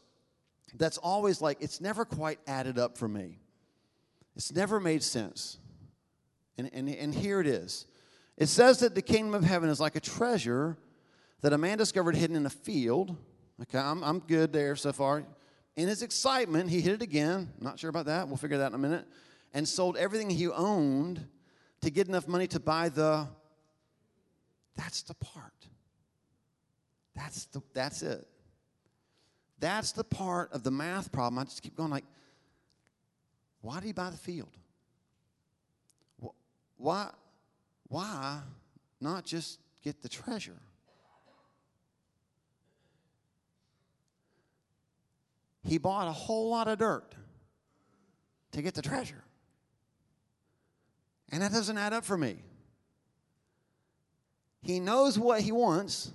that's 0.75 0.97
always 0.97 1.41
like, 1.41 1.57
it's 1.61 1.81
never 1.81 2.05
quite 2.05 2.39
added 2.47 2.77
up 2.77 2.97
for 2.97 3.07
me. 3.07 3.39
It's 4.35 4.53
never 4.53 4.79
made 4.79 5.03
sense. 5.03 5.57
And, 6.57 6.69
and, 6.73 6.89
and 6.89 7.15
here 7.15 7.39
it 7.39 7.47
is. 7.47 7.85
It 8.37 8.47
says 8.47 8.79
that 8.79 8.93
the 8.95 9.01
kingdom 9.01 9.33
of 9.33 9.43
heaven 9.43 9.69
is 9.69 9.79
like 9.79 9.95
a 9.95 9.99
treasure 9.99 10.77
that 11.41 11.53
a 11.53 11.57
man 11.57 11.77
discovered 11.77 12.15
hidden 12.15 12.35
in 12.35 12.45
a 12.45 12.49
field. 12.49 13.15
Okay, 13.61 13.77
I'm, 13.77 14.03
I'm 14.03 14.19
good 14.19 14.53
there 14.53 14.75
so 14.75 14.91
far. 14.93 15.23
In 15.75 15.87
his 15.87 16.01
excitement, 16.01 16.69
he 16.69 16.81
hit 16.81 16.93
it 16.93 17.01
again. 17.01 17.49
Not 17.59 17.79
sure 17.79 17.89
about 17.89 18.05
that. 18.05 18.27
We'll 18.27 18.37
figure 18.37 18.57
that 18.59 18.67
in 18.67 18.75
a 18.75 18.79
minute. 18.79 19.05
And 19.53 19.67
sold 19.67 19.97
everything 19.97 20.29
he 20.29 20.47
owned 20.47 21.27
to 21.81 21.89
get 21.89 22.07
enough 22.07 22.27
money 22.27 22.47
to 22.47 22.59
buy 22.59 22.89
the. 22.89 23.27
That's 24.75 25.01
the 25.03 25.13
part. 25.15 25.53
That's 27.15 27.45
the 27.45 27.61
that's 27.73 28.01
it. 28.01 28.25
That's 29.59 29.91
the 29.91 30.03
part 30.03 30.51
of 30.53 30.63
the 30.63 30.71
math 30.71 31.11
problem. 31.11 31.37
I 31.37 31.43
just 31.43 31.61
keep 31.61 31.75
going 31.75 31.91
like, 31.91 32.05
why 33.61 33.79
did 33.79 33.85
he 33.85 33.93
buy 33.93 34.09
the 34.09 34.17
field? 34.17 34.57
Why, 36.77 37.11
why 37.89 38.39
not 38.99 39.23
just 39.23 39.59
get 39.83 40.01
the 40.01 40.09
treasure? 40.09 40.57
He 45.63 45.77
bought 45.77 46.07
a 46.07 46.11
whole 46.11 46.49
lot 46.49 46.67
of 46.67 46.79
dirt 46.79 47.15
to 48.51 48.61
get 48.61 48.73
the 48.73 48.81
treasure. 48.81 49.23
And 51.31 51.41
that 51.41 51.51
doesn't 51.51 51.77
add 51.77 51.93
up 51.93 52.03
for 52.03 52.17
me. 52.17 52.37
He 54.61 54.79
knows 54.79 55.17
what 55.17 55.41
he 55.41 55.51
wants, 55.51 56.11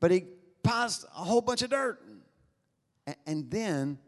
but 0.00 0.10
he 0.10 0.24
buys 0.62 1.04
a 1.16 1.24
whole 1.24 1.40
bunch 1.40 1.62
of 1.62 1.70
dirt. 1.70 2.02
And 3.26 3.50
then 3.50 3.98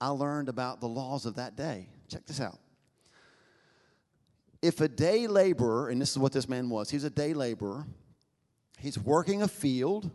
I 0.00 0.08
learned 0.08 0.48
about 0.48 0.80
the 0.80 0.86
laws 0.86 1.26
of 1.26 1.36
that 1.36 1.56
day. 1.56 1.88
Check 2.08 2.26
this 2.26 2.40
out. 2.40 2.58
If 4.62 4.80
a 4.80 4.88
day 4.88 5.26
laborer, 5.26 5.88
and 5.88 6.00
this 6.00 6.10
is 6.10 6.18
what 6.18 6.32
this 6.32 6.48
man 6.48 6.68
was, 6.68 6.90
he's 6.90 7.04
a 7.04 7.10
day 7.10 7.34
laborer, 7.34 7.86
he's 8.78 8.98
working 8.98 9.42
a 9.42 9.48
field, 9.48 10.10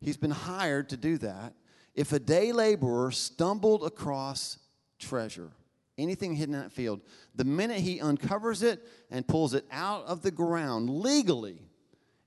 he's 0.00 0.16
been 0.16 0.30
hired 0.30 0.88
to 0.90 0.96
do 0.96 1.18
that. 1.18 1.54
If 1.94 2.12
a 2.12 2.18
day 2.18 2.52
laborer 2.52 3.10
stumbled 3.10 3.84
across 3.84 4.58
treasure, 4.98 5.50
anything 5.98 6.34
hidden 6.34 6.54
in 6.54 6.60
that 6.62 6.72
field, 6.72 7.00
the 7.34 7.44
minute 7.44 7.78
he 7.78 8.00
uncovers 8.00 8.62
it 8.62 8.86
and 9.10 9.26
pulls 9.26 9.54
it 9.54 9.66
out 9.70 10.06
of 10.06 10.22
the 10.22 10.30
ground 10.30 10.88
legally, 10.88 11.60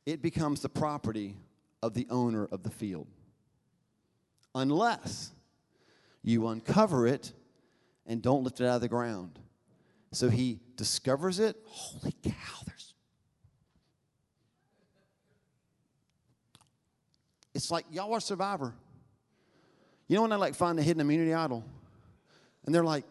it 0.06 0.22
becomes 0.22 0.62
the 0.62 0.70
property 0.70 1.36
of 1.82 1.94
the 1.94 2.08
owner 2.10 2.48
of 2.52 2.64
the 2.64 2.70
field. 2.70 3.08
Unless 4.54 5.32
you 6.22 6.48
uncover 6.48 7.08
it 7.08 7.34
and 8.06 8.22
don't 8.22 8.44
lift 8.44 8.62
it 8.62 8.68
out 8.68 8.76
of 8.76 8.82
the 8.82 8.88
ground. 8.88 9.40
So 10.12 10.30
he 10.30 10.60
discovers 10.76 11.40
it. 11.40 11.58
Holy 11.66 12.14
cow, 12.24 12.62
there's. 12.66 12.94
It's 17.54 17.72
like 17.72 17.86
y'all 17.92 18.14
are 18.14 18.20
Survivor. 18.20 18.74
You 20.08 20.16
know 20.16 20.22
when 20.22 20.32
I 20.32 20.36
like 20.36 20.56
find 20.56 20.78
a 20.78 20.84
hidden 20.84 21.02
immunity 21.02 21.34
idol? 21.34 21.64
And 22.66 22.74
they're 22.74 22.84
like, 22.84 23.06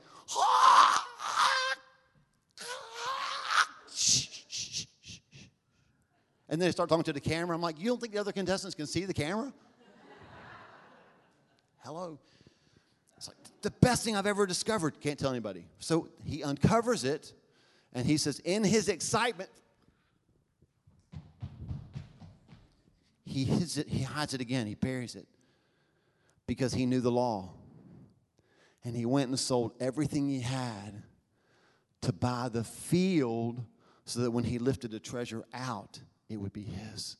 and 6.48 6.60
then 6.60 6.68
they 6.68 6.72
start 6.72 6.88
talking 6.88 7.04
to 7.04 7.12
the 7.12 7.20
camera. 7.20 7.54
I'm 7.56 7.62
like, 7.62 7.80
you 7.80 7.88
don't 7.88 8.00
think 8.00 8.12
the 8.12 8.20
other 8.20 8.32
contestants 8.32 8.74
can 8.74 8.86
see 8.86 9.04
the 9.04 9.14
camera? 9.14 9.52
Hello. 11.78 12.18
It's 13.16 13.28
like 13.28 13.36
the 13.62 13.72
best 13.72 14.04
thing 14.04 14.16
I've 14.16 14.26
ever 14.26 14.46
discovered. 14.46 15.00
Can't 15.00 15.18
tell 15.18 15.30
anybody. 15.30 15.66
So 15.80 16.08
he 16.24 16.44
uncovers 16.44 17.04
it 17.04 17.32
and 17.92 18.06
he 18.06 18.16
says, 18.16 18.38
in 18.40 18.62
his 18.62 18.88
excitement, 18.88 19.50
he 23.24 23.44
hides 23.44 23.78
it, 23.78 23.88
he 23.88 24.02
hides 24.02 24.34
it 24.34 24.40
again, 24.40 24.66
he 24.66 24.74
buries 24.74 25.16
it 25.16 25.26
because 26.46 26.74
he 26.74 26.86
knew 26.86 27.00
the 27.00 27.10
law. 27.10 27.52
And 28.84 28.94
he 28.94 29.06
went 29.06 29.28
and 29.28 29.38
sold 29.38 29.72
everything 29.80 30.28
he 30.28 30.40
had 30.40 31.02
to 32.02 32.12
buy 32.12 32.48
the 32.52 32.64
field 32.64 33.64
so 34.04 34.20
that 34.20 34.30
when 34.30 34.44
he 34.44 34.58
lifted 34.58 34.90
the 34.90 35.00
treasure 35.00 35.44
out, 35.54 36.00
it 36.28 36.36
would 36.36 36.52
be 36.52 36.62
his. 36.62 37.16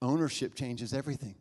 Ownership 0.00 0.54
changes 0.54 0.94
everything. 0.94 1.34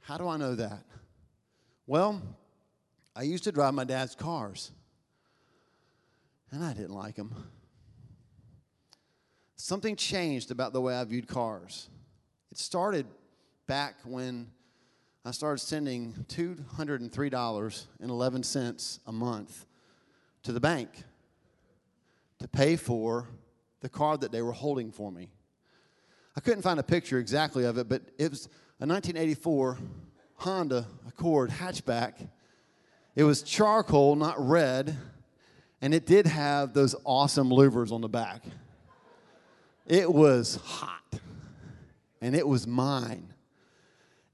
How 0.00 0.18
do 0.18 0.28
I 0.28 0.36
know 0.36 0.54
that? 0.54 0.84
Well, 1.86 2.20
I 3.16 3.22
used 3.22 3.44
to 3.44 3.52
drive 3.52 3.72
my 3.72 3.84
dad's 3.84 4.14
cars, 4.14 4.70
and 6.50 6.62
I 6.62 6.74
didn't 6.74 6.94
like 6.94 7.14
them. 7.14 7.34
Something 9.56 9.96
changed 9.96 10.50
about 10.50 10.74
the 10.74 10.80
way 10.80 10.94
I 10.94 11.04
viewed 11.04 11.26
cars. 11.26 11.88
It 12.54 12.58
started 12.58 13.06
back 13.66 13.96
when 14.04 14.46
I 15.24 15.32
started 15.32 15.58
sending 15.58 16.12
$203.11 16.28 18.98
a 19.06 19.12
month 19.12 19.66
to 20.44 20.52
the 20.52 20.60
bank 20.60 21.02
to 22.38 22.46
pay 22.46 22.76
for 22.76 23.26
the 23.80 23.88
car 23.88 24.16
that 24.18 24.30
they 24.30 24.40
were 24.40 24.52
holding 24.52 24.92
for 24.92 25.10
me. 25.10 25.32
I 26.36 26.40
couldn't 26.40 26.62
find 26.62 26.78
a 26.78 26.84
picture 26.84 27.18
exactly 27.18 27.64
of 27.64 27.76
it, 27.76 27.88
but 27.88 28.02
it 28.18 28.30
was 28.30 28.46
a 28.78 28.86
1984 28.86 29.76
Honda 30.36 30.86
Accord 31.08 31.50
hatchback. 31.50 32.28
It 33.16 33.24
was 33.24 33.42
charcoal, 33.42 34.14
not 34.14 34.36
red, 34.38 34.96
and 35.82 35.92
it 35.92 36.06
did 36.06 36.28
have 36.28 36.72
those 36.72 36.94
awesome 37.02 37.50
louvers 37.50 37.90
on 37.90 38.00
the 38.00 38.08
back. 38.08 38.44
It 39.86 40.12
was 40.12 40.60
hot, 40.64 41.00
and 42.24 42.34
it 42.34 42.48
was 42.48 42.66
mine. 42.66 43.34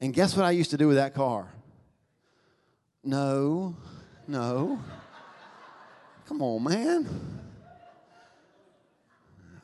And 0.00 0.14
guess 0.14 0.36
what 0.36 0.46
I 0.46 0.52
used 0.52 0.70
to 0.70 0.76
do 0.76 0.86
with 0.86 0.96
that 0.96 1.12
car? 1.12 1.52
No, 3.02 3.74
no. 4.28 4.78
Come 6.28 6.40
on, 6.40 6.62
man. 6.62 7.08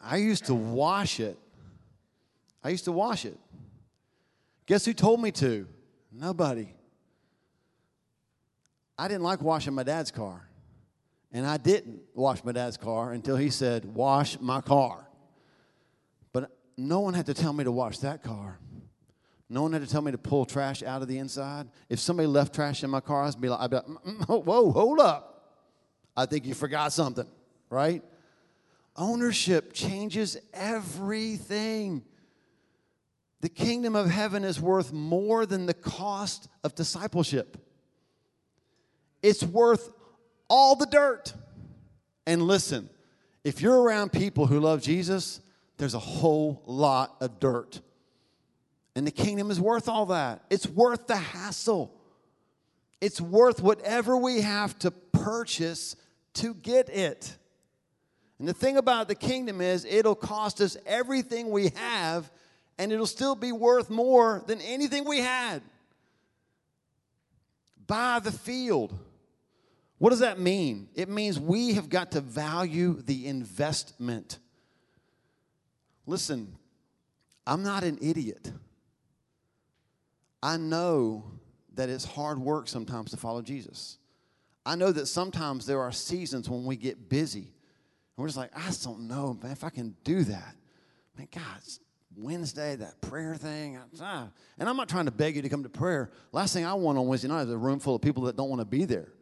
I 0.03 0.17
used 0.17 0.47
to 0.47 0.57
wash 0.57 1.21
it. 1.21 1.39
I 2.65 2.71
used 2.71 2.87
to 2.87 2.93
wash 2.93 3.25
it. 3.25 3.39
Guess 4.67 4.87
who 4.87 4.93
told 4.93 5.23
me 5.23 5.31
to? 5.31 5.69
Nobody. 6.11 6.75
I 8.99 9.07
didn't 9.07 9.23
like 9.23 9.41
washing 9.41 9.73
my 9.73 9.85
dad's 9.85 10.11
car. 10.11 10.49
And 11.31 11.47
I 11.47 11.59
didn't 11.59 12.01
wash 12.13 12.43
my 12.43 12.51
dad's 12.51 12.77
car 12.77 13.13
until 13.13 13.37
he 13.37 13.51
said, 13.51 13.85
Wash 13.85 14.41
my 14.41 14.61
car. 14.61 15.06
No 16.77 17.01
one 17.01 17.15
had 17.15 17.27
to 17.27 17.35
tell 17.35 17.53
me 17.53 17.65
to 17.65 17.73
wash 17.73 17.99
that 17.99 18.23
car. 18.23 18.59
No 19.49 19.63
one 19.63 19.73
had 19.73 19.83
to 19.83 19.89
tell 19.89 20.03
me 20.03 20.13
to 20.13 20.19
pull 20.19 20.45
trash 20.45 20.83
out 20.83 21.03
of 21.03 21.09
the 21.09 21.19
inside. 21.19 21.69
If 21.89 22.01
somebody 22.01 22.27
left 22.27 22.55
trash 22.55 22.83
in 22.83 22.91
my 22.91 23.01
car, 23.01 23.25
I'd 23.25 23.41
be 23.41 23.49
like, 23.49 23.61
I'd 23.61 23.71
be 23.71 23.77
like 23.77 23.87
mm, 23.87 24.19
mm, 24.19 24.45
whoa, 24.45 24.73
hold 24.73 25.01
up. 25.01 25.33
I 26.17 26.27
think 26.27 26.47
you 26.47 26.55
forgot 26.55 26.93
something, 26.93 27.27
right? 27.71 28.03
Ownership 28.97 29.73
changes 29.73 30.37
everything. 30.53 32.03
The 33.41 33.49
kingdom 33.49 33.95
of 33.95 34.11
heaven 34.11 34.43
is 34.43 34.61
worth 34.61 34.93
more 34.93 35.47
than 35.47 35.67
the 35.67 35.75
cost 35.75 36.49
of 36.65 36.75
discipleship. 36.75 37.59
It's 39.23 39.43
worth 39.45 39.93
all 40.49 40.75
the 40.75 40.87
dirt. 40.87 41.35
And 42.27 42.43
listen, 42.43 42.89
if 43.45 43.61
you're 43.61 43.81
around 43.81 44.13
people 44.13 44.47
who 44.47 44.59
love 44.59 44.83
Jesus, 44.83 45.41
there's 45.79 45.95
a 45.95 45.99
whole 45.99 46.63
lot 46.67 47.17
of 47.21 47.39
dirt. 47.41 47.81
And 48.95 49.07
the 49.07 49.11
kingdom 49.11 49.51
is 49.51 49.61
worth 49.61 49.89
all 49.89 50.07
that. 50.07 50.43
It's 50.49 50.67
worth 50.67 51.07
the 51.07 51.17
hassle. 51.17 51.93
It's 53.01 53.21
worth 53.21 53.61
whatever 53.61 54.17
we 54.17 54.41
have 54.41 54.79
to 54.81 54.91
purchase 54.91 55.97
to 56.35 56.55
get 56.55 56.89
it. 56.89 57.37
And 58.39 58.49
the 58.49 58.55
thing 58.55 58.77
about 58.77 59.09
the 59.09 59.15
kingdom 59.15 59.61
is, 59.61 59.85
it'll 59.85 60.15
cost 60.15 60.61
us 60.61 60.77
everything 60.87 61.51
we 61.51 61.71
have, 61.77 62.31
and 62.79 62.93
it'll 62.93 63.07
still 63.07 63.35
be 63.35 63.53
worth 63.53 63.91
more 63.91 64.43
than 64.47 64.61
anything 64.61 65.05
we 65.07 65.21
had. 65.21 65.63
Buy 67.87 68.19
the 68.19 68.33
field. 68.33 68.99
What 69.99 70.11
does 70.11 70.19
that 70.21 70.39
mean? 70.39 70.89
It 70.95 71.09
means 71.09 71.39
we 71.39 71.75
have 71.75 71.89
got 71.89 72.13
to 72.13 72.21
value 72.21 73.01
the 73.01 73.27
investment. 73.27 74.39
Listen, 76.07 76.57
I'm 77.47 77.63
not 77.63 77.85
an 77.85 77.99
idiot. 78.01 78.53
I 80.43 80.57
know 80.57 81.25
that 81.75 81.89
it's 81.89 82.05
hard 82.05 82.39
work 82.39 82.69
sometimes 82.69 83.11
to 83.11 83.17
follow 83.17 83.43
Jesus. 83.43 83.99
I 84.65 84.77
know 84.77 84.93
that 84.93 85.07
sometimes 85.07 85.67
there 85.67 85.81
are 85.81 85.93
seasons 85.93 86.49
when 86.49 86.65
we 86.65 86.77
get 86.77 87.09
busy. 87.09 87.39
And 87.41 88.23
we're 88.23 88.27
just 88.27 88.39
like, 88.39 88.51
I 88.57 88.67
just 88.67 88.85
don't 88.85 89.09
know, 89.09 89.39
man, 89.43 89.53
if 89.53 89.65
I 89.65 89.71
can 89.71 89.95
do 90.05 90.25
that. 90.25 90.57
Man, 91.17 91.29
God, 91.33 91.43
it's 91.59 91.81
Wednesday, 92.17 92.77
that 92.77 93.01
prayer 93.01 93.35
thing. 93.35 93.79
Ah. 94.01 94.29
And 94.59 94.69
I'm 94.69 94.77
not 94.77 94.89
trying 94.89 95.05
to 95.05 95.11
beg 95.11 95.37
you 95.37 95.43
to 95.43 95.49
come 95.49 95.63
to 95.63 95.69
prayer. 95.69 96.11
Last 96.33 96.53
thing 96.53 96.65
I 96.65 96.75
want 96.75 96.99
on 96.99 97.07
Wednesday 97.07 97.29
night 97.29 97.43
is 97.43 97.51
a 97.51 97.59
room 97.59 97.79
full 97.79 97.95
of 97.95 98.03
people 98.03 98.25
that 98.25 98.37
don't 98.37 98.49
want 98.49 98.61
to 98.61 98.67
be 98.67 98.85
there. 98.85 99.13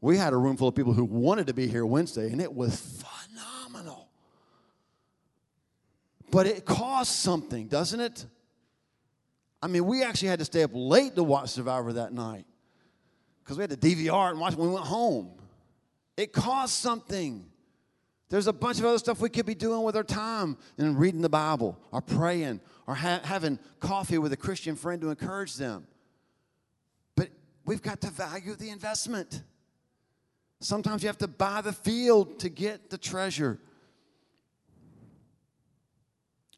We 0.00 0.16
had 0.16 0.32
a 0.32 0.36
room 0.36 0.56
full 0.56 0.68
of 0.68 0.74
people 0.74 0.92
who 0.92 1.04
wanted 1.04 1.46
to 1.46 1.54
be 1.54 1.68
here 1.68 1.86
Wednesday, 1.86 2.30
and 2.32 2.40
it 2.40 2.52
was 2.52 3.04
phenomenal. 3.30 4.08
But 6.32 6.46
it 6.46 6.64
costs 6.64 7.14
something, 7.14 7.68
doesn't 7.68 8.00
it? 8.00 8.24
I 9.62 9.66
mean, 9.66 9.84
we 9.84 10.02
actually 10.02 10.28
had 10.28 10.38
to 10.38 10.46
stay 10.46 10.62
up 10.62 10.70
late 10.72 11.14
to 11.14 11.22
watch 11.22 11.50
Survivor 11.50 11.92
that 11.92 12.14
night 12.14 12.46
because 13.44 13.58
we 13.58 13.62
had 13.62 13.70
to 13.70 13.76
DVR 13.76 14.30
and 14.30 14.40
watch 14.40 14.54
when 14.54 14.68
we 14.68 14.74
went 14.74 14.86
home. 14.86 15.30
It 16.16 16.32
costs 16.32 16.76
something. 16.76 17.44
There's 18.30 18.46
a 18.46 18.52
bunch 18.52 18.78
of 18.78 18.86
other 18.86 18.96
stuff 18.96 19.20
we 19.20 19.28
could 19.28 19.44
be 19.44 19.54
doing 19.54 19.82
with 19.82 19.94
our 19.94 20.02
time 20.02 20.56
and 20.78 20.98
reading 20.98 21.20
the 21.20 21.28
Bible 21.28 21.78
or 21.92 22.00
praying 22.00 22.62
or 22.86 22.94
ha- 22.94 23.20
having 23.22 23.58
coffee 23.78 24.16
with 24.16 24.32
a 24.32 24.36
Christian 24.38 24.74
friend 24.74 25.02
to 25.02 25.10
encourage 25.10 25.56
them. 25.56 25.86
But 27.14 27.28
we've 27.66 27.82
got 27.82 28.00
to 28.00 28.08
value 28.08 28.54
the 28.54 28.70
investment. 28.70 29.42
Sometimes 30.60 31.02
you 31.02 31.08
have 31.08 31.18
to 31.18 31.28
buy 31.28 31.60
the 31.60 31.74
field 31.74 32.38
to 32.38 32.48
get 32.48 32.88
the 32.88 32.96
treasure. 32.96 33.60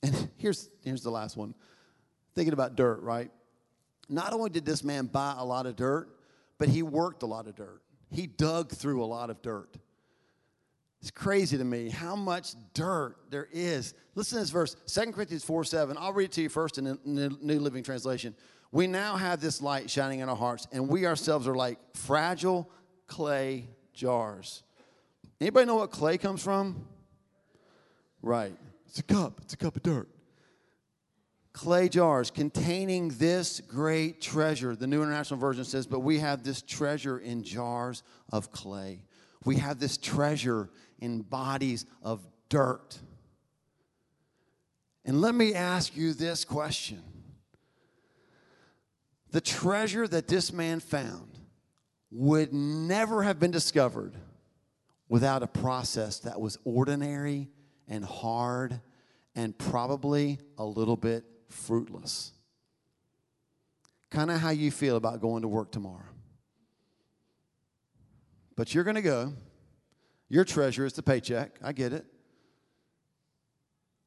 And 0.05 0.29
here's, 0.37 0.69
here's 0.83 1.03
the 1.03 1.11
last 1.11 1.37
one 1.37 1.55
thinking 2.35 2.53
about 2.53 2.77
dirt, 2.77 3.01
right? 3.03 3.31
Not 4.09 4.33
only 4.33 4.51
did 4.51 4.64
this 4.64 4.83
man 4.85 5.07
buy 5.07 5.35
a 5.38 5.45
lot 5.45 5.67
of 5.67 5.77
dirt, 5.77 6.09
but 6.59 6.69
he 6.69 6.83
worked 6.83 7.23
a 7.23 7.27
lot 7.27 7.47
of 7.47 7.55
dirt. 7.55 7.81
He 8.11 8.27
dug 8.27 8.71
through 8.71 9.03
a 9.03 9.07
lot 9.07 9.31
of 9.31 9.40
dirt. 9.40 9.77
It's 11.01 11.11
crazy 11.11 11.57
to 11.59 11.64
me 11.64 11.90
how 11.90 12.17
much 12.17 12.55
dirt 12.73 13.17
there 13.31 13.49
is. 13.53 13.95
Listen 14.14 14.37
to 14.37 14.43
this 14.43 14.51
verse, 14.51 14.75
2 14.87 15.12
Corinthians 15.12 15.45
4 15.45 15.64
7. 15.64 15.97
I'll 15.99 16.12
read 16.12 16.25
it 16.25 16.33
to 16.33 16.43
you 16.43 16.49
first 16.49 16.79
in 16.79 16.85
the 16.85 17.37
New 17.40 17.61
Living 17.61 17.83
Translation. 17.83 18.35
We 18.73 18.87
now 18.87 19.17
have 19.17 19.40
this 19.40 19.62
light 19.62 19.88
shining 19.88 20.21
in 20.21 20.29
our 20.29 20.37
hearts, 20.37 20.67
and 20.73 20.88
we 20.88 21.07
ourselves 21.07 21.47
are 21.47 21.55
like 21.55 21.79
fragile 21.95 22.69
clay 23.07 23.69
jars. 23.93 24.64
Anybody 25.40 25.67
know 25.67 25.77
what 25.77 25.93
clay 25.93 26.19
comes 26.19 26.43
from? 26.43 26.87
Right. 28.23 28.57
It's 28.94 29.00
a 29.00 29.02
cup. 29.02 29.40
It's 29.42 29.54
a 29.54 29.57
cup 29.57 29.74
of 29.74 29.83
dirt 29.83 30.09
clay 31.52 31.88
jars 31.88 32.30
containing 32.30 33.09
this 33.11 33.61
great 33.61 34.20
treasure. 34.20 34.76
The 34.76 34.87
New 34.87 35.02
International 35.02 35.40
Version 35.40 35.64
says, 35.64 35.87
But 35.87 36.00
we 36.00 36.18
have 36.18 36.42
this 36.42 36.61
treasure 36.61 37.18
in 37.18 37.42
jars 37.42 38.02
of 38.30 38.52
clay. 38.52 39.04
We 39.44 39.57
have 39.57 39.78
this 39.78 39.96
treasure 39.96 40.68
in 40.98 41.22
bodies 41.22 41.87
of 42.02 42.26
dirt. 42.48 42.98
And 45.04 45.20
let 45.20 45.35
me 45.35 45.54
ask 45.54 45.96
you 45.96 46.12
this 46.12 46.44
question 46.44 47.02
The 49.30 49.40
treasure 49.40 50.07
that 50.09 50.28
this 50.28 50.52
man 50.52 50.80
found 50.80 51.38
would 52.11 52.52
never 52.52 53.22
have 53.22 53.40
been 53.40 53.50
discovered 53.50 54.14
without 55.09 55.42
a 55.42 55.46
process 55.46 56.18
that 56.20 56.40
was 56.40 56.59
ordinary 56.64 57.48
and 57.88 58.05
hard 58.05 58.81
and 59.35 59.57
probably 59.57 60.38
a 60.59 60.64
little 60.64 60.97
bit 60.97 61.25
fruitless. 61.49 62.33
Kind 64.11 64.31
of 64.31 64.40
how 64.40 64.51
you 64.51 64.70
feel 64.70 64.97
about 64.97 65.20
going 65.20 65.42
to 65.42 65.49
work 65.49 65.73
tomorrow. 65.73 66.05
But 68.57 68.75
you're 68.75 68.85
going 68.85 68.97
to 68.97 69.03
go. 69.03 69.33
Your 70.29 70.44
treasure 70.44 70.87
is 70.87 70.92
the 70.92 71.03
paycheck. 71.03 71.59
I 71.62 71.73
get 71.73 71.92
it. 71.92 72.05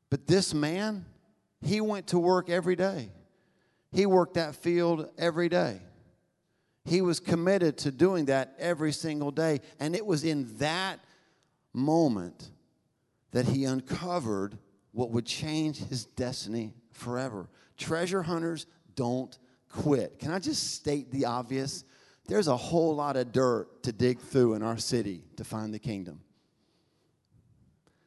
But 0.10 0.28
this 0.28 0.54
man, 0.54 1.06
he 1.62 1.82
went 1.82 2.08
to 2.08 2.20
work 2.20 2.50
every 2.50 2.76
day. 2.76 3.12
He 3.92 4.06
worked 4.06 4.36
that 4.36 4.56
field 4.56 5.10
every 5.18 5.50
day. 5.50 5.82
He 6.86 7.02
was 7.02 7.20
committed 7.20 7.78
to 7.80 7.92
doing 7.92 8.26
that 8.26 8.56
every 8.58 8.94
single 8.94 9.32
day. 9.32 9.60
And 9.80 9.96
it 9.96 10.06
was 10.06 10.24
in 10.24 10.58
that 10.60 11.00
moment 11.74 12.50
that 13.38 13.45
he 13.45 13.65
uncovered 13.65 14.58
what 14.93 15.12
would 15.12 15.23
change 15.23 15.78
his 15.78 16.06
destiny 16.06 16.73
forever. 16.91 17.47
Treasure 17.78 18.23
hunters 18.23 18.65
don't 18.95 19.38
quit. 19.69 20.17
Can 20.17 20.32
I 20.32 20.39
just 20.39 20.73
state 20.73 21.12
the 21.12 21.26
obvious? 21.26 21.84
There's 22.26 22.47
a 22.47 22.58
whole 22.58 22.95
lot 22.95 23.15
of 23.15 23.32
dirt 23.32 23.84
to 23.84 23.91
dig 23.91 24.19
through 24.19 24.56
in 24.56 24.63
our 24.63 24.80
city 24.80 25.23
to 25.36 25.43
find 25.43 25.71
the 25.71 25.78
kingdom. 25.78 26.21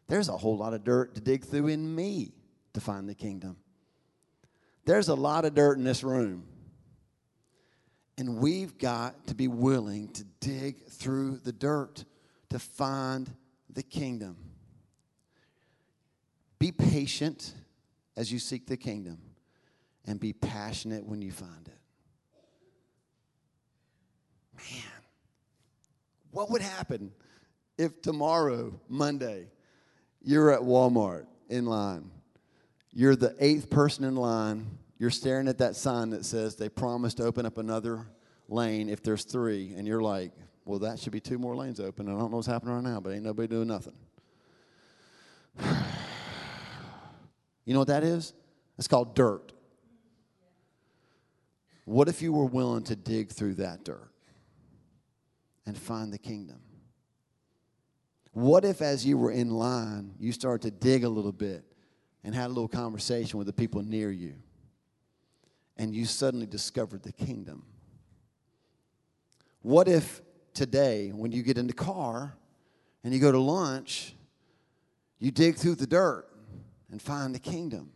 There's 0.09 0.29
a 0.29 0.37
whole 0.37 0.57
lot 0.57 0.75
of 0.75 0.83
dirt 0.83 1.15
to 1.15 1.21
dig 1.21 1.45
through 1.45 1.69
in 1.69 1.95
me 1.95 2.33
to 2.73 2.81
find 2.81 3.09
the 3.09 3.15
kingdom. 3.15 3.57
There's 4.85 5.11
a 5.11 5.15
lot 5.15 5.45
of 5.45 5.55
dirt 5.55 5.79
in 5.79 5.85
this 5.85 6.03
room. 6.03 6.49
And 8.19 8.39
we've 8.39 8.77
got 8.79 9.29
to 9.29 9.37
be 9.37 9.47
willing 9.47 10.09
to 10.09 10.25
dig 10.41 10.89
through 10.89 11.37
the 11.37 11.53
dirt 11.53 12.05
to 12.49 12.59
find 12.59 13.31
the 13.73 13.85
kingdom. 13.85 14.50
Be 16.61 16.71
patient 16.71 17.55
as 18.17 18.31
you 18.31 18.39
seek 18.39 18.67
the 18.67 18.77
kingdom, 18.77 19.19
and 20.07 20.21
be 20.21 20.33
passionate 20.33 21.07
when 21.07 21.23
you 21.23 21.33
find 21.33 21.67
it. 21.67 21.79
Man, 24.57 24.93
what 26.31 26.51
would 26.51 26.61
happen 26.61 27.13
if 27.79 28.03
tomorrow, 28.03 28.79
Monday, 28.89 29.47
you're 30.21 30.53
at 30.53 30.61
Walmart 30.61 31.27
in 31.49 31.65
line? 31.65 32.11
You're 32.93 33.17
the 33.17 33.35
eighth 33.41 33.71
person 33.71 34.05
in 34.05 34.17
line. 34.17 34.67
You're 34.99 35.11
staring 35.11 35.49
at 35.49 35.59
that 35.59 35.77
sign 35.77 36.11
that 36.11 36.27
says 36.27 36.57
they 36.57 36.69
promised 36.69 37.17
to 37.17 37.25
open 37.25 37.47
up 37.47 37.57
another 37.57 38.07
lane 38.49 38.91
if 38.91 39.03
there's 39.03 39.25
three, 39.25 39.73
and 39.77 39.87
you're 39.87 40.03
like, 40.03 40.33
well, 40.67 40.81
that 40.81 40.99
should 40.99 41.13
be 41.13 41.21
two 41.21 41.39
more 41.39 41.57
lanes 41.57 41.81
open. 41.81 42.07
I 42.07 42.11
don't 42.11 42.31
know 42.31 42.37
what's 42.37 42.47
happening 42.47 42.75
right 42.75 42.85
now, 42.85 43.01
but 43.01 43.15
ain't 43.15 43.25
nobody 43.25 43.49
doing 43.49 43.69
nothing. 43.69 43.95
You 47.71 47.75
know 47.75 47.83
what 47.83 47.89
that 47.89 48.03
is? 48.03 48.33
It's 48.79 48.89
called 48.89 49.15
dirt. 49.15 49.53
What 51.85 52.09
if 52.09 52.21
you 52.21 52.33
were 52.33 52.47
willing 52.47 52.83
to 52.83 52.97
dig 52.97 53.31
through 53.31 53.55
that 53.55 53.85
dirt 53.85 54.11
and 55.67 55.79
find 55.79 56.13
the 56.13 56.19
kingdom? 56.19 56.59
What 58.33 58.65
if, 58.65 58.83
as 58.83 59.07
you 59.07 59.17
were 59.17 59.31
in 59.31 59.51
line, 59.51 60.15
you 60.19 60.33
started 60.33 60.63
to 60.63 60.73
dig 60.73 61.05
a 61.05 61.09
little 61.09 61.31
bit 61.31 61.63
and 62.25 62.35
had 62.35 62.47
a 62.47 62.49
little 62.49 62.67
conversation 62.67 63.39
with 63.39 63.47
the 63.47 63.53
people 63.53 63.85
near 63.85 64.11
you, 64.11 64.35
and 65.77 65.95
you 65.95 66.07
suddenly 66.07 66.47
discovered 66.47 67.05
the 67.05 67.13
kingdom? 67.13 67.63
What 69.63 69.87
if 69.87 70.23
today, 70.55 71.11
when 71.11 71.31
you 71.31 71.45
get 71.45 71.57
in 71.57 71.69
the 71.69 71.73
car 71.73 72.37
and 73.05 73.15
you 73.15 73.21
go 73.21 73.31
to 73.31 73.39
lunch, 73.39 74.17
you 75.21 75.31
dig 75.31 75.55
through 75.55 75.77
the 75.77 75.87
dirt 75.87 76.30
and 76.91 77.01
find 77.01 77.35
the 77.35 77.39
kingdom? 77.39 77.93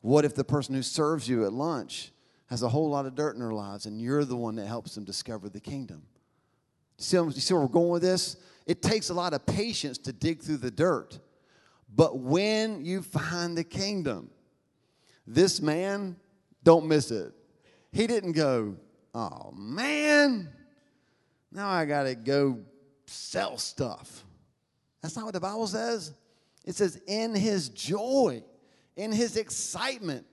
What 0.00 0.24
if 0.24 0.34
the 0.34 0.44
person 0.44 0.74
who 0.74 0.82
serves 0.82 1.28
you 1.28 1.44
at 1.44 1.52
lunch 1.52 2.12
has 2.46 2.62
a 2.62 2.68
whole 2.68 2.90
lot 2.90 3.06
of 3.06 3.14
dirt 3.14 3.34
in 3.34 3.40
their 3.40 3.52
lives 3.52 3.86
and 3.86 4.00
you're 4.00 4.24
the 4.24 4.36
one 4.36 4.56
that 4.56 4.66
helps 4.66 4.94
them 4.94 5.04
discover 5.04 5.48
the 5.48 5.60
kingdom? 5.60 6.02
You 6.98 7.04
see, 7.04 7.16
you 7.16 7.30
see 7.32 7.54
where 7.54 7.62
we're 7.62 7.68
going 7.68 7.88
with 7.88 8.02
this? 8.02 8.36
It 8.66 8.82
takes 8.82 9.10
a 9.10 9.14
lot 9.14 9.34
of 9.34 9.44
patience 9.46 9.98
to 9.98 10.12
dig 10.12 10.42
through 10.42 10.58
the 10.58 10.70
dirt. 10.70 11.18
But 11.94 12.18
when 12.18 12.84
you 12.84 13.02
find 13.02 13.56
the 13.56 13.64
kingdom, 13.64 14.30
this 15.26 15.60
man, 15.60 16.16
don't 16.62 16.86
miss 16.86 17.10
it. 17.10 17.32
He 17.92 18.06
didn't 18.06 18.32
go, 18.32 18.76
oh 19.14 19.52
man, 19.56 20.48
now 21.52 21.68
I 21.68 21.84
got 21.84 22.04
to 22.04 22.14
go 22.14 22.58
sell 23.06 23.58
stuff. 23.58 24.24
That's 25.00 25.16
not 25.16 25.24
what 25.24 25.34
the 25.34 25.40
Bible 25.40 25.66
says. 25.66 26.12
It 26.64 26.74
says, 26.74 27.00
in 27.06 27.34
his 27.34 27.68
joy, 27.68 28.42
in 28.96 29.12
his 29.12 29.36
excitement, 29.36 30.26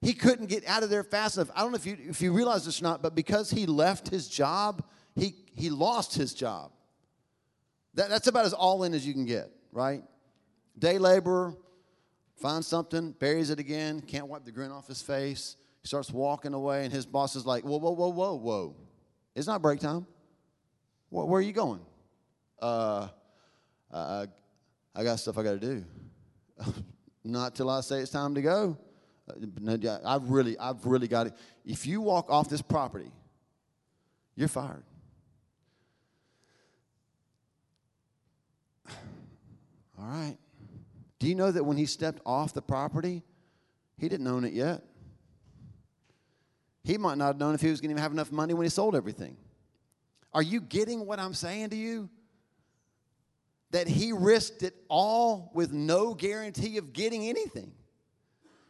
he 0.00 0.12
couldn't 0.12 0.46
get 0.46 0.66
out 0.66 0.82
of 0.82 0.90
there 0.90 1.04
fast 1.04 1.36
enough. 1.36 1.50
I 1.54 1.60
don't 1.60 1.72
know 1.72 1.76
if 1.76 1.86
you, 1.86 1.96
if 2.08 2.20
you 2.20 2.32
realize 2.32 2.64
this 2.64 2.80
or 2.80 2.84
not, 2.84 3.02
but 3.02 3.14
because 3.14 3.50
he 3.50 3.66
left 3.66 4.08
his 4.08 4.28
job, 4.28 4.84
he, 5.14 5.34
he 5.54 5.70
lost 5.70 6.14
his 6.14 6.34
job. 6.34 6.72
That, 7.94 8.08
that's 8.08 8.26
about 8.26 8.44
as 8.44 8.52
all 8.52 8.84
in 8.84 8.94
as 8.94 9.06
you 9.06 9.12
can 9.12 9.24
get, 9.24 9.50
right? 9.72 10.02
Day 10.78 10.98
laborer, 10.98 11.54
finds 12.36 12.66
something, 12.66 13.12
buries 13.12 13.50
it 13.50 13.58
again, 13.58 14.00
can't 14.00 14.26
wipe 14.26 14.44
the 14.44 14.52
grin 14.52 14.70
off 14.70 14.88
his 14.88 15.00
face. 15.00 15.56
He 15.82 15.88
starts 15.88 16.10
walking 16.10 16.54
away, 16.54 16.84
and 16.84 16.92
his 16.92 17.06
boss 17.06 17.36
is 17.36 17.46
like, 17.46 17.64
Whoa, 17.64 17.78
whoa, 17.78 17.92
whoa, 17.92 18.08
whoa, 18.08 18.34
whoa. 18.34 18.76
It's 19.34 19.46
not 19.46 19.62
break 19.62 19.80
time. 19.80 20.06
Where, 21.10 21.26
where 21.26 21.38
are 21.38 21.42
you 21.42 21.52
going? 21.52 21.80
Uh, 22.60 23.08
uh, 23.90 24.26
I 24.94 25.02
got 25.02 25.18
stuff 25.18 25.36
I 25.38 25.42
got 25.42 25.52
to 25.52 25.58
do. 25.58 25.84
Not 27.24 27.54
till 27.54 27.70
I 27.70 27.80
say 27.80 28.00
it's 28.00 28.10
time 28.10 28.34
to 28.34 28.42
go. 28.42 28.78
Uh, 29.28 29.98
I've 30.04 30.28
really, 30.30 30.58
I've 30.58 30.84
really 30.84 31.08
got 31.08 31.26
it. 31.28 31.34
If 31.64 31.86
you 31.86 32.00
walk 32.00 32.30
off 32.30 32.48
this 32.48 32.62
property, 32.62 33.10
you're 34.36 34.48
fired. 34.48 34.84
All 39.98 40.06
right. 40.06 40.36
Do 41.18 41.26
you 41.26 41.34
know 41.34 41.50
that 41.50 41.64
when 41.64 41.78
he 41.78 41.86
stepped 41.86 42.20
off 42.26 42.52
the 42.52 42.62
property, 42.62 43.22
he 43.96 44.08
didn't 44.08 44.26
own 44.26 44.44
it 44.44 44.52
yet? 44.52 44.82
He 46.82 46.98
might 46.98 47.16
not 47.16 47.26
have 47.28 47.38
known 47.38 47.54
if 47.54 47.62
he 47.62 47.70
was 47.70 47.80
going 47.80 47.96
to 47.96 48.02
have 48.02 48.12
enough 48.12 48.30
money 48.30 48.52
when 48.52 48.64
he 48.64 48.70
sold 48.70 48.94
everything. 48.94 49.38
Are 50.34 50.42
you 50.42 50.60
getting 50.60 51.06
what 51.06 51.18
I'm 51.18 51.32
saying 51.32 51.70
to 51.70 51.76
you? 51.76 52.10
That 53.74 53.88
he 53.88 54.12
risked 54.12 54.62
it 54.62 54.72
all 54.88 55.50
with 55.52 55.72
no 55.72 56.14
guarantee 56.14 56.78
of 56.78 56.92
getting 56.92 57.28
anything. 57.28 57.72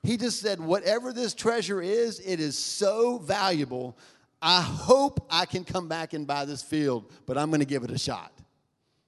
He 0.03 0.17
just 0.17 0.41
said, 0.41 0.59
Whatever 0.59 1.13
this 1.13 1.35
treasure 1.35 1.83
is, 1.83 2.21
it 2.21 2.41
is 2.41 2.57
so 2.57 3.19
valuable. 3.19 3.99
I 4.41 4.63
hope 4.63 5.27
I 5.29 5.45
can 5.45 5.63
come 5.63 5.89
back 5.89 6.15
and 6.15 6.27
buy 6.27 6.47
this 6.47 6.63
field, 6.63 7.13
but 7.27 7.37
I'm 7.37 7.51
going 7.51 7.61
to 7.61 7.67
give 7.67 7.85
it 7.85 7.91
a 7.91 7.99
shot. 7.99 8.33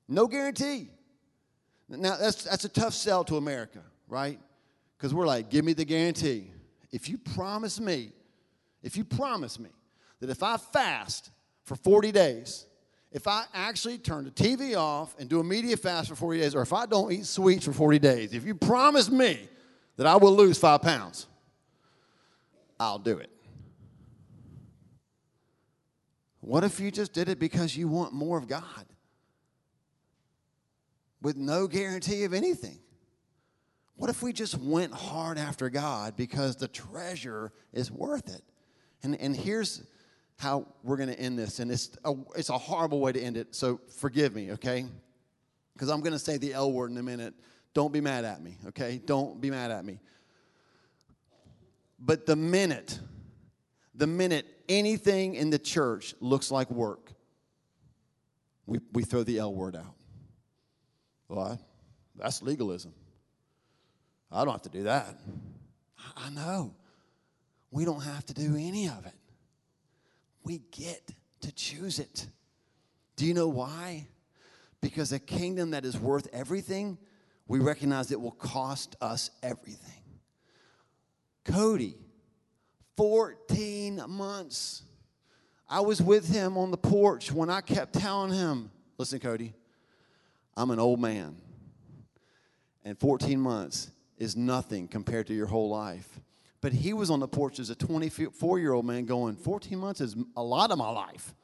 No 0.06 0.26
guarantee. 0.26 0.90
Now, 1.88 2.18
that's, 2.18 2.44
that's 2.44 2.66
a 2.66 2.68
tough 2.68 2.92
sell 2.92 3.24
to 3.24 3.38
America, 3.38 3.80
right? 4.06 4.38
Because 4.98 5.14
we're 5.14 5.26
like, 5.26 5.48
Give 5.48 5.64
me 5.64 5.72
the 5.72 5.87
guarantee. 5.87 6.50
If 6.92 7.09
you 7.09 7.16
promise 7.16 7.80
me, 7.80 8.12
if 8.82 8.98
you 8.98 9.04
promise 9.04 9.59
me 9.59 9.70
that 10.20 10.28
if 10.28 10.42
I 10.42 10.59
fast 10.59 11.30
for 11.64 11.74
40 11.74 12.12
days, 12.12 12.66
if 13.16 13.26
I 13.26 13.46
actually 13.55 13.96
turn 13.96 14.24
the 14.24 14.31
TV 14.31 14.76
off 14.76 15.16
and 15.18 15.26
do 15.26 15.40
a 15.40 15.44
media 15.44 15.79
fast 15.79 16.11
for 16.11 16.14
40 16.14 16.38
days, 16.38 16.55
or 16.55 16.61
if 16.61 16.74
I 16.74 16.85
don't 16.85 17.11
eat 17.11 17.24
sweets 17.24 17.64
for 17.64 17.72
40 17.72 17.98
days, 17.98 18.35
if 18.35 18.44
you 18.44 18.55
promise 18.55 19.11
me 19.11 19.48
that 19.96 20.07
I 20.07 20.16
will 20.16 20.37
lose 20.37 20.59
five 20.59 20.83
pounds, 20.83 21.26
I'll 22.79 22.98
do 22.98 23.16
it. 23.16 23.31
What 26.40 26.62
if 26.62 26.79
you 26.79 26.90
just 26.90 27.14
did 27.14 27.31
it 27.31 27.38
because 27.38 27.74
you 27.74 27.88
want 27.88 28.12
more 28.12 28.37
of 28.37 28.48
God 28.48 28.85
with 31.22 31.38
no 31.38 31.66
guarantee 31.66 32.24
of 32.24 32.35
anything? 32.35 32.79
What 33.94 34.11
if 34.11 34.22
we 34.22 34.35
just 34.35 34.59
went 34.59 34.92
hard 34.92 35.38
after 35.38 35.70
God 35.70 36.18
because 36.18 36.57
the 36.57 36.68
treasure 36.68 37.50
is 37.72 37.90
worth 37.90 38.29
it? 38.29 38.42
And, 39.02 39.18
and 39.18 39.35
here's 39.35 39.85
how 40.38 40.66
we're 40.83 40.96
going 40.96 41.09
to 41.09 41.18
end 41.18 41.38
this. 41.38 41.59
And 41.61 41.70
it's 41.70 41.96
a, 42.05 42.14
it's 42.37 42.51
a 42.51 42.59
horrible 42.59 43.01
way 43.01 43.12
to 43.12 43.20
end 43.20 43.37
it, 43.37 43.55
so 43.55 43.81
forgive 43.99 44.35
me, 44.35 44.53
okay? 44.53 44.85
Because 45.72 45.88
I'm 45.88 46.01
going 46.01 46.12
to 46.12 46.18
say 46.18 46.37
the 46.37 46.53
L 46.53 46.72
word 46.72 46.90
in 46.90 46.99
a 46.99 47.03
minute. 47.03 47.35
Don't 47.75 47.92
be 47.92 48.01
mad 48.01 48.25
at 48.25 48.42
me, 48.42 48.57
okay? 48.68 49.01
Don't 49.05 49.40
be 49.40 49.51
mad 49.51 49.70
at 49.70 49.85
me. 49.85 49.99
But 51.99 52.27
the 52.27 52.37
minute, 52.37 52.99
the 53.94 54.07
minute 54.07 54.46
anything 54.68 55.35
in 55.35 55.51
the 55.51 55.59
church 55.59 56.14
looks 56.20 56.51
like 56.51 56.70
work, 56.70 57.12
we, 58.66 58.81
we 58.92 59.03
throw 59.03 59.22
the 59.22 59.38
L 59.38 59.55
word 59.55 59.77
out. 59.77 59.94
I, 61.37 61.59
that's 62.14 62.42
legalism. 62.42 62.92
I 64.31 64.44
don't 64.44 64.53
have 64.53 64.62
to 64.62 64.68
do 64.68 64.85
that. 64.85 65.18
I 66.16 66.31
know. 66.31 66.75
We 67.70 67.85
don't 67.85 68.03
have 68.03 68.25
to 68.27 68.35
do 68.35 68.55
any 68.57 68.88
of 68.88 69.07
it 69.07 69.15
we 70.46 70.62
get 70.70 71.11
to 71.40 71.52
choose 71.52 71.98
it. 71.98 72.28
Do 73.16 73.26
you 73.26 73.35
know 73.35 73.48
why? 73.48 74.06
Because 74.80 75.11
a 75.11 75.18
kingdom 75.18 75.72
that 75.72 75.85
is 75.85 75.98
worth 75.98 76.28
everything, 76.32 76.98
we 77.48 77.59
recognize 77.59 78.12
it 78.12 78.20
will 78.20 78.30
cost 78.30 78.94
us 79.00 79.30
everything. 79.42 80.02
Cody, 81.44 81.96
14 82.96 84.04
months. 84.09 84.82
I 85.68 85.80
was 85.80 86.00
with 86.00 86.32
him 86.32 86.56
on 86.56 86.70
the 86.70 86.76
porch 86.76 87.32
when 87.32 87.50
I 87.50 87.61
kept 87.61 87.94
telling 87.94 88.32
him, 88.32 88.70
listen, 88.98 89.18
Cody, 89.18 89.52
I'm 90.56 90.70
an 90.70 90.78
old 90.78 91.00
man. 91.00 91.37
And 92.85 92.96
14 92.96 93.40
months 93.40 93.90
is 94.16 94.37
nothing 94.37 94.87
compared 94.87 95.26
to 95.26 95.35
your 95.35 95.46
whole 95.46 95.68
life. 95.68 96.20
But 96.60 96.72
he 96.72 96.92
was 96.92 97.10
on 97.10 97.20
the 97.20 97.28
porch 97.28 97.58
as 97.58 97.70
a 97.70 97.74
24 97.74 98.58
year 98.58 98.72
old 98.72 98.86
man 98.86 99.04
going, 99.04 99.36
14 99.36 99.78
months 99.78 100.00
is 100.00 100.16
a 100.36 100.42
lot 100.42 100.70
of 100.70 100.78
my 100.78 100.90
life. 100.90 101.34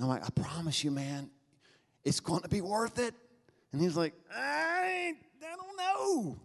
I'm 0.00 0.08
like, 0.08 0.24
I 0.24 0.30
promise 0.30 0.82
you, 0.82 0.90
man, 0.90 1.30
it's 2.04 2.20
going 2.20 2.42
to 2.42 2.48
be 2.48 2.60
worth 2.60 2.98
it. 2.98 3.14
And 3.72 3.80
he's 3.80 3.96
like, 3.96 4.14
I, 4.34 5.14
I 5.42 5.56
don't 5.56 5.76
know. 5.76 6.36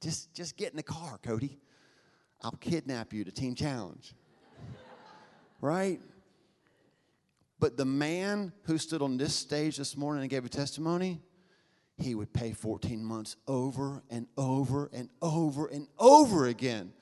Just, 0.00 0.32
just 0.34 0.56
get 0.56 0.70
in 0.70 0.76
the 0.76 0.82
car, 0.82 1.18
Cody. 1.22 1.58
I'll 2.42 2.52
kidnap 2.52 3.12
you 3.12 3.24
to 3.24 3.30
Teen 3.30 3.54
Challenge. 3.54 4.14
right? 5.60 6.00
But 7.60 7.76
the 7.76 7.84
man 7.84 8.52
who 8.64 8.78
stood 8.78 9.02
on 9.02 9.16
this 9.16 9.34
stage 9.34 9.76
this 9.76 9.96
morning 9.96 10.22
and 10.22 10.30
gave 10.30 10.44
a 10.44 10.48
testimony, 10.48 11.20
he 11.96 12.14
would 12.16 12.32
pay 12.32 12.52
14 12.52 13.04
months 13.04 13.36
over 13.46 14.02
and 14.10 14.26
over 14.36 14.81
over 16.32 16.46
again 16.46 16.92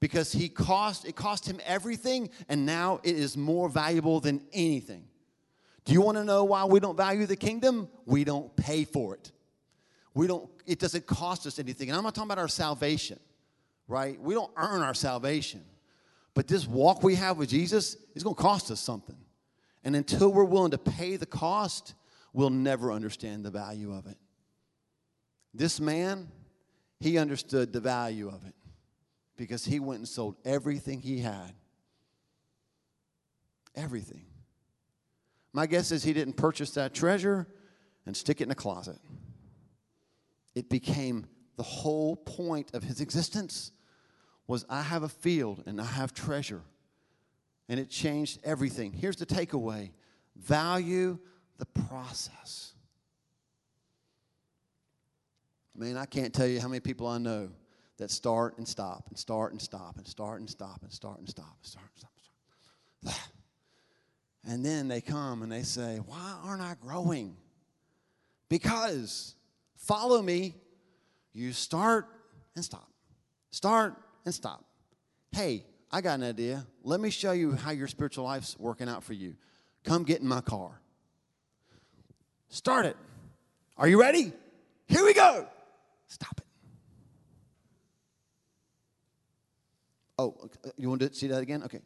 because 0.00 0.32
he 0.32 0.48
cost 0.48 1.04
it 1.06 1.16
cost 1.16 1.46
him 1.46 1.60
everything 1.64 2.30
and 2.48 2.64
now 2.64 3.00
it 3.02 3.16
is 3.16 3.36
more 3.36 3.68
valuable 3.68 4.20
than 4.20 4.42
anything. 4.52 5.04
Do 5.84 5.92
you 5.92 6.00
want 6.00 6.16
to 6.18 6.24
know 6.24 6.44
why 6.44 6.64
we 6.64 6.80
don't 6.80 6.96
value 6.96 7.26
the 7.26 7.36
kingdom? 7.36 7.88
We 8.04 8.24
don't 8.24 8.54
pay 8.56 8.84
for 8.84 9.14
it. 9.14 9.32
We 10.14 10.26
don't 10.26 10.48
it 10.66 10.78
doesn't 10.78 11.06
cost 11.06 11.46
us 11.46 11.58
anything. 11.58 11.88
And 11.88 11.96
I'm 11.96 12.04
not 12.04 12.14
talking 12.14 12.28
about 12.28 12.38
our 12.38 12.48
salvation, 12.48 13.18
right? 13.88 14.20
We 14.20 14.34
don't 14.34 14.52
earn 14.56 14.82
our 14.82 14.94
salvation. 14.94 15.62
But 16.34 16.48
this 16.48 16.66
walk 16.66 17.02
we 17.02 17.14
have 17.14 17.38
with 17.38 17.48
Jesus 17.48 17.96
is 18.14 18.22
going 18.22 18.36
to 18.36 18.42
cost 18.42 18.70
us 18.70 18.80
something. 18.80 19.16
And 19.84 19.96
until 19.96 20.30
we're 20.30 20.44
willing 20.44 20.72
to 20.72 20.78
pay 20.78 21.16
the 21.16 21.24
cost, 21.24 21.94
we'll 22.34 22.50
never 22.50 22.92
understand 22.92 23.44
the 23.44 23.50
value 23.50 23.94
of 23.94 24.06
it. 24.06 24.18
This 25.54 25.80
man, 25.80 26.28
he 27.00 27.16
understood 27.16 27.72
the 27.72 27.80
value 27.80 28.28
of 28.28 28.44
it 28.44 28.55
because 29.36 29.64
he 29.64 29.80
went 29.80 29.98
and 29.98 30.08
sold 30.08 30.36
everything 30.44 31.00
he 31.00 31.20
had. 31.20 31.52
Everything. 33.74 34.24
My 35.52 35.66
guess 35.66 35.92
is 35.92 36.02
he 36.02 36.12
didn't 36.12 36.36
purchase 36.36 36.72
that 36.72 36.94
treasure 36.94 37.46
and 38.04 38.16
stick 38.16 38.40
it 38.40 38.44
in 38.44 38.50
a 38.50 38.54
closet. 38.54 38.98
It 40.54 40.68
became 40.68 41.26
the 41.56 41.62
whole 41.62 42.16
point 42.16 42.74
of 42.74 42.82
his 42.82 43.00
existence 43.00 43.72
was 44.46 44.64
I 44.68 44.82
have 44.82 45.02
a 45.02 45.08
field 45.08 45.62
and 45.66 45.80
I 45.80 45.84
have 45.84 46.14
treasure. 46.14 46.62
And 47.68 47.80
it 47.80 47.90
changed 47.90 48.38
everything. 48.44 48.92
Here's 48.92 49.16
the 49.16 49.26
takeaway. 49.26 49.90
Value 50.36 51.18
the 51.58 51.66
process. 51.66 52.74
Man, 55.74 55.96
I 55.96 56.06
can't 56.06 56.32
tell 56.32 56.46
you 56.46 56.60
how 56.60 56.68
many 56.68 56.80
people 56.80 57.06
I 57.06 57.18
know 57.18 57.50
that 57.98 58.10
start 58.10 58.58
and 58.58 58.66
stop 58.68 59.06
and 59.08 59.18
start 59.18 59.52
and 59.52 59.60
stop 59.60 59.96
and 59.96 60.06
start 60.06 60.40
and 60.40 60.50
stop 60.50 60.80
and 60.82 60.92
start 60.92 61.18
and 61.18 61.28
stop 61.28 61.56
and 61.56 61.66
start 61.66 61.86
and 61.94 61.98
stop. 61.98 62.10
And, 63.02 63.12
stop. 63.12 63.28
and 64.48 64.64
then 64.64 64.88
they 64.88 65.00
come 65.00 65.42
and 65.42 65.50
they 65.50 65.62
say, 65.62 66.00
Why 66.06 66.36
aren't 66.44 66.62
I 66.62 66.74
growing? 66.80 67.36
Because 68.48 69.34
follow 69.76 70.22
me, 70.22 70.54
you 71.32 71.52
start 71.52 72.06
and 72.54 72.64
stop. 72.64 72.88
Start 73.50 73.94
and 74.24 74.34
stop. 74.34 74.64
Hey, 75.32 75.64
I 75.90 76.00
got 76.00 76.14
an 76.18 76.24
idea. 76.24 76.66
Let 76.82 77.00
me 77.00 77.10
show 77.10 77.32
you 77.32 77.52
how 77.52 77.70
your 77.70 77.88
spiritual 77.88 78.24
life's 78.24 78.58
working 78.58 78.88
out 78.88 79.02
for 79.02 79.12
you. 79.12 79.34
Come 79.84 80.04
get 80.04 80.20
in 80.20 80.28
my 80.28 80.40
car. 80.40 80.80
Start 82.48 82.86
it. 82.86 82.96
Are 83.76 83.88
you 83.88 84.00
ready? 84.00 84.32
Here 84.86 85.04
we 85.04 85.14
go. 85.14 85.46
Stop 86.06 86.38
it. 86.38 86.45
Oh, 90.18 90.34
uh, 90.42 90.70
you 90.78 90.88
want 90.88 91.02
to 91.02 91.12
see 91.12 91.26
that 91.28 91.42
again? 91.42 91.62
Okay. 91.64 91.80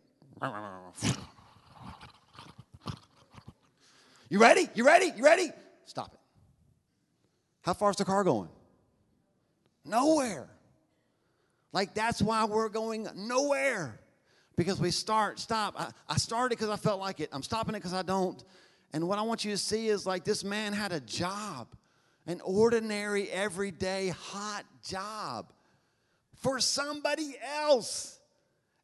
You 4.28 4.38
ready? 4.38 4.68
You 4.74 4.86
ready? 4.86 5.12
You 5.16 5.24
ready? 5.24 5.50
Stop 5.86 6.14
it. 6.14 6.20
How 7.62 7.74
far 7.74 7.90
is 7.90 7.96
the 7.96 8.04
car 8.04 8.22
going? 8.22 8.48
Nowhere. 9.84 10.48
Like 11.72 11.94
that's 11.94 12.22
why 12.22 12.44
we're 12.44 12.68
going 12.68 13.08
nowhere. 13.16 13.98
Because 14.56 14.80
we 14.80 14.92
start, 14.92 15.40
stop. 15.40 15.74
I, 15.76 15.90
I 16.08 16.16
started 16.16 16.56
because 16.56 16.70
I 16.70 16.76
felt 16.76 17.00
like 17.00 17.18
it. 17.18 17.30
I'm 17.32 17.42
stopping 17.42 17.74
it 17.74 17.78
because 17.78 17.94
I 17.94 18.02
don't. 18.02 18.42
And 18.92 19.08
what 19.08 19.18
I 19.18 19.22
want 19.22 19.44
you 19.44 19.50
to 19.50 19.58
see 19.58 19.88
is 19.88 20.06
like 20.06 20.24
this 20.24 20.44
man 20.44 20.72
had 20.72 20.92
a 20.92 21.00
job, 21.00 21.66
an 22.26 22.40
ordinary, 22.44 23.28
everyday, 23.30 24.08
hot 24.08 24.64
job 24.86 25.52
for 26.36 26.60
somebody 26.60 27.36
else. 27.58 28.19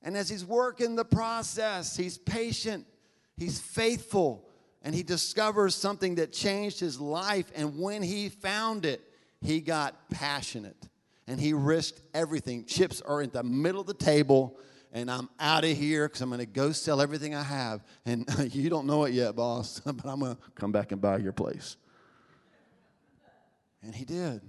And 0.03 0.17
as 0.17 0.29
he's 0.29 0.45
working 0.45 0.97
the 0.97 1.05
process, 1.05 1.97
he's 1.97 2.19
patient, 2.19 2.87
he's 3.37 3.59
faithful, 3.59 4.49
and 4.83 4.95
he 4.95 5.03
discovers 5.03 5.75
something 5.75 6.17
that 6.17 6.33
changed 6.33 6.79
his 6.79 7.01
life. 7.01 7.51
And 7.57 7.79
when 7.79 8.03
he 8.03 8.29
found 8.29 8.87
it, 8.87 9.03
he 9.41 9.61
got 9.61 10.11
passionate 10.11 10.77
and 11.27 11.41
he 11.41 11.53
risked 11.53 12.01
everything. 12.15 12.65
Chips 12.65 13.01
are 13.01 13.21
in 13.21 13.31
the 13.31 13.43
middle 13.43 13.81
of 13.81 13.87
the 13.87 13.95
table, 13.95 14.57
and 14.93 15.11
I'm 15.11 15.29
out 15.41 15.65
of 15.65 15.77
here 15.77 16.07
because 16.07 16.21
I'm 16.21 16.29
going 16.29 16.39
to 16.39 16.47
go 16.47 16.73
sell 16.73 17.01
everything 17.01 17.35
I 17.35 17.43
have. 17.43 17.85
And 18.05 18.25
you 18.55 18.71
don't 18.71 18.87
know 18.87 19.05
it 19.05 19.13
yet, 19.13 19.35
boss, 19.35 19.81
but 19.85 20.05
I'm 20.05 20.21
going 20.21 20.37
to 20.37 20.43
come 20.55 20.73
back 20.73 20.93
and 20.93 21.01
buy 21.01 21.19
your 21.19 21.33
place. 21.33 21.77
And 23.83 23.95
he 23.95 24.05
did. 24.05 24.41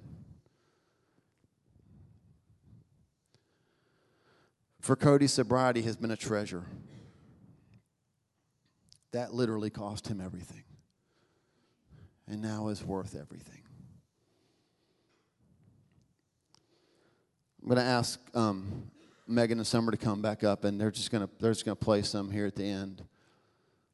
For 4.87 4.95
Cody, 4.95 5.27
sobriety 5.27 5.81
has 5.81 5.97
been 5.97 6.11
a 6.11 6.15
treasure. 6.15 6.63
That 9.11 9.33
literally 9.33 9.69
cost 9.69 10.07
him 10.07 10.21
everything. 10.21 10.63
And 12.25 12.41
now 12.41 12.69
is 12.69 12.81
worth 12.81 13.13
everything. 13.13 13.63
I'm 17.61 17.67
going 17.67 17.79
to 17.79 17.83
ask 17.83 18.17
um, 18.33 18.89
Megan 19.27 19.57
and 19.57 19.67
Summer 19.67 19.91
to 19.91 19.97
come 19.97 20.21
back 20.21 20.45
up, 20.45 20.63
and 20.63 20.79
they're 20.79 20.89
just 20.89 21.11
going 21.11 21.27
to 21.27 21.29
they're 21.41 21.51
just 21.51 21.65
going 21.65 21.75
to 21.75 21.83
play 21.83 22.01
some 22.01 22.31
here 22.31 22.45
at 22.45 22.55
the 22.55 22.63
end. 22.63 23.03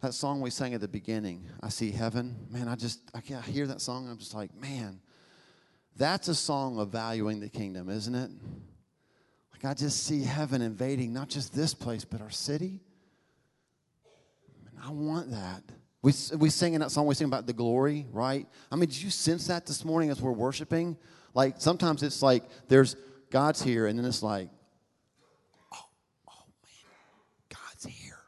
That 0.01 0.13
song 0.13 0.41
we 0.41 0.51
sang 0.51 0.75
at 0.75 0.81
the 0.81 0.87
beginning, 0.87 1.49
"I 1.63 1.69
See 1.69 1.89
Heaven." 1.89 2.35
Man, 2.51 2.67
I 2.67 2.75
just 2.75 2.99
I 3.15 3.21
can't 3.21 3.43
hear 3.43 3.65
that 3.65 3.81
song. 3.81 4.07
I'm 4.07 4.19
just 4.19 4.35
like, 4.35 4.53
man, 4.53 5.01
that's 5.95 6.27
a 6.27 6.35
song 6.35 6.77
of 6.77 6.89
valuing 6.89 7.39
the 7.39 7.49
kingdom, 7.49 7.89
isn't 7.89 8.13
it? 8.13 8.29
I 9.65 9.73
just 9.73 10.05
see 10.05 10.23
heaven 10.23 10.61
invading 10.61 11.13
not 11.13 11.29
just 11.29 11.53
this 11.53 11.73
place, 11.73 12.03
but 12.05 12.21
our 12.21 12.29
city. 12.29 12.81
And 14.67 14.83
I 14.83 14.91
want 14.91 15.31
that. 15.31 15.63
We, 16.01 16.11
we 16.37 16.49
sing 16.49 16.73
in 16.73 16.81
that 16.81 16.91
song, 16.91 17.05
we 17.05 17.15
sing 17.15 17.27
about 17.27 17.47
the 17.47 17.53
glory, 17.53 18.05
right? 18.11 18.45
I 18.69 18.75
mean, 18.75 18.89
did 18.89 19.01
you 19.01 19.09
sense 19.09 19.47
that 19.47 19.65
this 19.65 19.85
morning 19.85 20.09
as 20.09 20.21
we're 20.21 20.33
worshiping? 20.33 20.97
Like 21.33 21.55
sometimes 21.59 22.03
it's 22.03 22.21
like 22.21 22.43
there's 22.67 22.97
God's 23.29 23.61
here, 23.61 23.87
and 23.87 23.97
then 23.97 24.05
it's 24.05 24.21
like, 24.21 24.49
oh, 25.73 25.85
oh 26.29 26.43
man, 26.63 27.57
God's 27.57 27.85
here. 27.85 28.19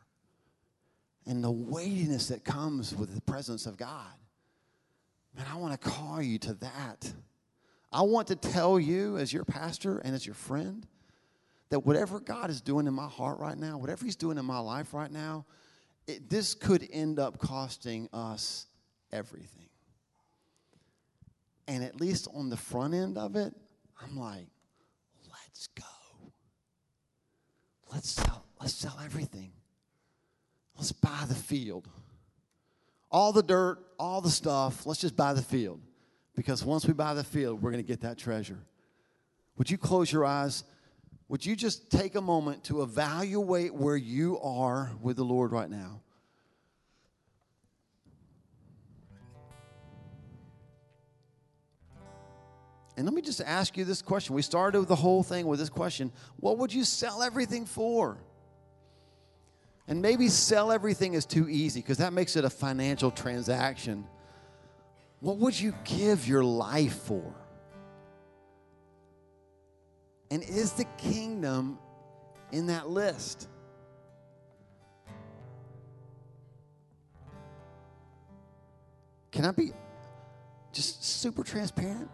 And 1.28 1.44
the 1.44 1.52
weightiness 1.52 2.30
that 2.30 2.46
comes 2.46 2.96
with 2.96 3.14
the 3.14 3.22
presence 3.22 3.66
of 3.66 3.78
God. 3.78 4.14
Man, 5.36 5.46
I 5.52 5.58
want 5.58 5.80
to 5.80 5.90
call 5.90 6.22
you 6.22 6.40
to 6.40 6.54
that. 6.56 7.14
I 7.92 8.02
want 8.04 8.28
to 8.30 8.36
tell 8.36 8.80
you, 8.80 9.18
as 9.18 9.34
your 9.34 9.44
pastor 9.44 10.00
and 10.00 10.16
as 10.16 10.26
your 10.26 10.36
friend, 10.36 10.88
that 11.70 11.80
whatever 11.80 12.20
God 12.20 12.50
is 12.50 12.62
doing 12.62 12.88
in 12.88 12.94
my 12.94 13.08
heart 13.08 13.40
right 13.40 13.58
now, 13.58 13.78
whatever 13.78 14.06
He's 14.06 14.16
doing 14.16 14.38
in 14.38 14.46
my 14.46 14.60
life 14.60 14.94
right 14.94 15.12
now, 15.12 15.46
it, 16.08 16.30
this 16.30 16.54
could 16.54 16.88
end 16.92 17.20
up 17.20 17.40
costing 17.40 18.10
us 18.14 18.68
everything. 19.12 19.70
And 21.68 21.84
at 21.84 22.00
least 22.00 22.28
on 22.34 22.50
the 22.50 22.58
front 22.58 22.94
end 22.94 23.18
of 23.18 23.36
it, 23.36 23.54
I'm 24.02 24.18
like, 24.18 24.46
Let's 25.56 25.68
go. 25.68 26.32
Let's 27.94 28.10
sell, 28.10 28.46
let's 28.60 28.74
sell 28.74 29.00
everything. 29.06 29.54
Let's 30.76 30.92
buy 30.92 31.24
the 31.30 31.36
field. 31.36 31.88
All 33.10 33.32
the 33.32 33.42
dirt, 33.42 33.80
all 33.98 34.20
the 34.20 34.30
stuff, 34.30 34.86
let's 34.86 35.00
just 35.00 35.16
buy 35.16 35.32
the 35.32 35.42
field. 35.42 35.80
Because 36.36 36.66
once 36.66 36.86
we 36.86 36.94
buy 36.94 37.14
the 37.14 37.24
field, 37.24 37.62
we're 37.62 37.72
going 37.72 37.82
to 37.82 37.88
get 37.88 38.02
that 38.02 38.18
treasure. 38.18 38.60
Would 39.58 39.72
you 39.72 39.78
close 39.78 40.12
your 40.12 40.26
eyes? 40.26 40.66
Would 41.28 41.46
you 41.46 41.56
just 41.56 41.90
take 41.90 42.16
a 42.16 42.22
moment 42.22 42.66
to 42.66 42.84
evaluate 42.84 43.74
where 43.74 43.96
you 43.98 44.40
are 44.42 44.92
with 45.02 45.18
the 45.18 45.24
Lord 45.24 45.52
right 45.52 45.70
now? 45.70 46.02
And 52.98 53.06
let 53.06 53.14
me 53.14 53.22
just 53.22 53.42
ask 53.42 53.76
you 53.76 53.84
this 53.84 54.02
question. 54.02 54.36
We 54.36 54.42
started 54.42 54.84
the 54.84 54.96
whole 54.96 55.24
thing 55.24 55.48
with 55.48 55.60
this 55.60 55.70
question 55.70 56.12
What 56.38 56.58
would 56.60 56.74
you 56.74 56.84
sell 56.84 57.22
everything 57.22 57.66
for? 57.66 58.18
And 59.88 60.02
maybe 60.02 60.30
sell 60.30 60.72
everything 60.72 61.14
is 61.14 61.26
too 61.26 61.48
easy 61.48 61.80
because 61.80 62.00
that 62.00 62.12
makes 62.12 62.36
it 62.36 62.46
a 62.46 62.50
financial 62.50 63.12
transaction. 63.12 64.08
What 65.20 65.38
would 65.38 65.60
you 65.60 65.76
give 65.84 66.28
your 66.28 66.44
life 66.44 66.96
for? 66.96 67.34
And 70.32 70.44
is 70.44 70.74
the 70.74 70.86
kingdom 70.98 71.78
in 72.52 72.68
that 72.68 72.90
list? 72.90 73.48
Can 79.32 79.46
I 79.46 79.52
be 79.52 79.72
just 80.72 81.04
super 81.04 81.44
transparent? 81.44 82.10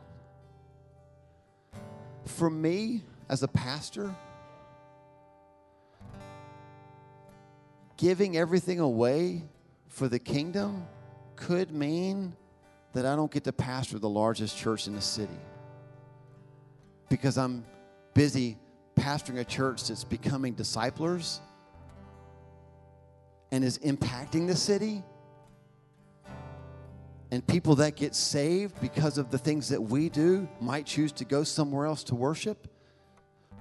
For 2.25 2.49
me, 2.49 3.03
as 3.29 3.43
a 3.43 3.47
pastor, 3.47 4.13
giving 7.97 8.37
everything 8.37 8.79
away 8.79 9.43
for 9.87 10.07
the 10.07 10.19
kingdom 10.19 10.87
could 11.35 11.71
mean 11.71 12.35
that 12.93 13.05
I 13.05 13.15
don't 13.15 13.31
get 13.31 13.43
to 13.45 13.53
pastor 13.53 13.99
the 13.99 14.09
largest 14.09 14.57
church 14.57 14.87
in 14.87 14.95
the 14.95 15.01
city 15.01 15.39
because 17.09 17.37
I'm 17.37 17.63
busy 18.13 18.57
pastoring 18.95 19.39
a 19.39 19.43
church 19.43 19.87
that's 19.87 20.03
becoming 20.03 20.53
disciplers 20.53 21.39
and 23.51 23.63
is 23.63 23.77
impacting 23.79 24.47
the 24.47 24.55
city. 24.55 25.03
And 27.31 27.45
people 27.47 27.75
that 27.75 27.95
get 27.95 28.13
saved 28.13 28.79
because 28.81 29.17
of 29.17 29.31
the 29.31 29.37
things 29.37 29.69
that 29.69 29.81
we 29.81 30.09
do 30.09 30.47
might 30.59 30.85
choose 30.85 31.11
to 31.13 31.25
go 31.25 31.43
somewhere 31.43 31.85
else 31.85 32.03
to 32.05 32.15
worship. 32.15 32.67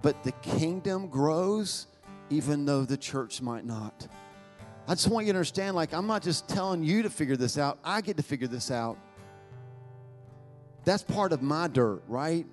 But 0.02 0.24
the 0.24 0.32
kingdom 0.32 1.08
grows 1.08 1.86
even 2.30 2.64
though 2.64 2.84
the 2.84 2.96
church 2.96 3.42
might 3.42 3.64
not. 3.64 4.08
I 4.88 4.94
just 4.94 5.08
want 5.08 5.26
you 5.26 5.32
to 5.32 5.38
understand 5.38 5.76
like, 5.76 5.92
I'm 5.92 6.06
not 6.06 6.22
just 6.22 6.48
telling 6.48 6.82
you 6.82 7.02
to 7.02 7.10
figure 7.10 7.36
this 7.36 7.58
out, 7.58 7.78
I 7.84 8.00
get 8.00 8.16
to 8.16 8.22
figure 8.22 8.48
this 8.48 8.70
out. 8.70 8.98
That's 10.84 11.02
part 11.02 11.32
of 11.32 11.42
my 11.42 11.68
dirt, 11.68 12.02
right? 12.08 12.46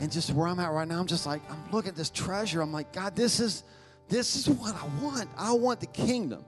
And 0.00 0.12
just 0.12 0.32
where 0.32 0.46
I'm 0.46 0.60
at 0.60 0.70
right 0.70 0.86
now, 0.86 1.00
I'm 1.00 1.06
just 1.06 1.26
like, 1.26 1.42
I'm 1.50 1.62
looking 1.72 1.90
at 1.90 1.96
this 1.96 2.10
treasure. 2.10 2.60
I'm 2.60 2.72
like, 2.72 2.92
God, 2.92 3.16
this 3.16 3.40
is 3.40 3.64
this 4.08 4.36
is 4.36 4.48
what 4.48 4.74
I 4.74 5.02
want. 5.02 5.28
I 5.36 5.52
want 5.52 5.80
the 5.80 5.86
kingdom. 5.86 6.44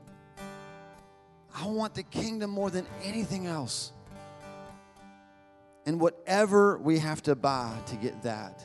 I 1.54 1.66
want 1.66 1.94
the 1.94 2.02
kingdom 2.02 2.50
more 2.50 2.70
than 2.70 2.86
anything 3.02 3.46
else. 3.46 3.92
And 5.84 6.00
whatever 6.00 6.78
we 6.78 6.98
have 6.98 7.22
to 7.24 7.34
buy 7.34 7.76
to 7.86 7.96
get 7.96 8.22
that, 8.22 8.62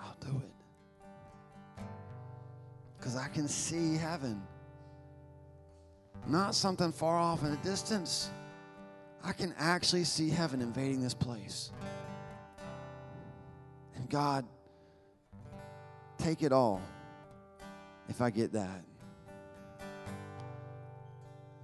I'll 0.00 0.16
do 0.20 0.42
it. 0.44 1.82
Because 2.96 3.16
I 3.16 3.28
can 3.28 3.48
see 3.48 3.96
heaven. 3.96 4.42
Not 6.26 6.54
something 6.54 6.92
far 6.92 7.18
off 7.18 7.42
in 7.42 7.50
the 7.50 7.56
distance. 7.58 8.30
I 9.22 9.32
can 9.32 9.54
actually 9.58 10.04
see 10.04 10.30
heaven 10.30 10.60
invading 10.60 11.02
this 11.02 11.14
place. 11.14 11.70
God, 14.08 14.44
take 16.18 16.42
it 16.42 16.52
all 16.52 16.80
if 18.08 18.20
I 18.20 18.30
get 18.30 18.52
that. 18.52 18.82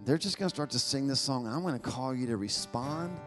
They're 0.04 0.18
just 0.18 0.38
going 0.38 0.48
to 0.48 0.54
start 0.54 0.70
to 0.70 0.78
sing 0.78 1.06
this 1.06 1.20
song. 1.20 1.46
I'm 1.46 1.62
going 1.62 1.74
to 1.74 1.80
call 1.80 2.14
you 2.14 2.26
to 2.28 2.36
respond. 2.36 3.18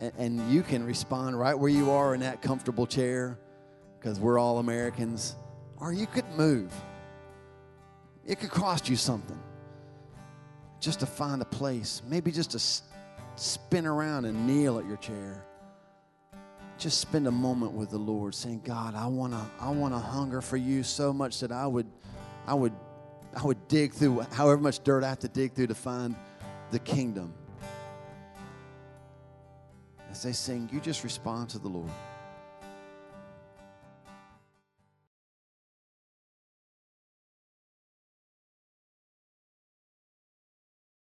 And, 0.00 0.12
and 0.16 0.50
you 0.50 0.62
can 0.62 0.84
respond 0.84 1.38
right 1.38 1.54
where 1.54 1.70
you 1.70 1.90
are 1.90 2.14
in 2.14 2.20
that 2.20 2.40
comfortable 2.40 2.86
chair 2.86 3.38
because 3.98 4.18
we're 4.18 4.38
all 4.38 4.58
Americans. 4.58 5.36
Or 5.76 5.92
you 5.92 6.06
could 6.06 6.28
move. 6.36 6.72
It 8.26 8.40
could 8.40 8.50
cost 8.50 8.88
you 8.88 8.96
something 8.96 9.38
just 10.80 11.00
to 11.00 11.06
find 11.06 11.42
a 11.42 11.46
place, 11.46 12.02
maybe 12.08 12.32
just 12.32 12.52
to 12.52 12.58
spin 13.36 13.86
around 13.86 14.24
and 14.24 14.46
kneel 14.46 14.78
at 14.78 14.86
your 14.86 14.96
chair. 14.96 15.44
Just 16.80 16.98
spend 16.98 17.26
a 17.28 17.30
moment 17.30 17.72
with 17.72 17.90
the 17.90 17.98
Lord 17.98 18.34
saying, 18.34 18.62
God, 18.64 18.94
I 18.94 19.06
want 19.06 19.34
to 19.34 19.50
I 19.60 19.70
want 19.70 19.92
to 19.92 19.98
hunger 19.98 20.40
for 20.40 20.56
you 20.56 20.82
so 20.82 21.12
much 21.12 21.40
that 21.40 21.52
I 21.52 21.66
would 21.66 21.86
I 22.46 22.54
would 22.54 22.72
I 23.36 23.44
would 23.44 23.68
dig 23.68 23.92
through 23.92 24.20
however 24.32 24.62
much 24.62 24.82
dirt 24.82 25.04
I 25.04 25.10
have 25.10 25.18
to 25.18 25.28
dig 25.28 25.52
through 25.52 25.66
to 25.66 25.74
find 25.74 26.16
the 26.70 26.78
kingdom. 26.78 27.34
As 30.10 30.22
they 30.22 30.32
sing, 30.32 30.70
you 30.72 30.80
just 30.80 31.04
respond 31.04 31.50
to 31.50 31.58
the 31.58 31.68
Lord. 31.68 31.90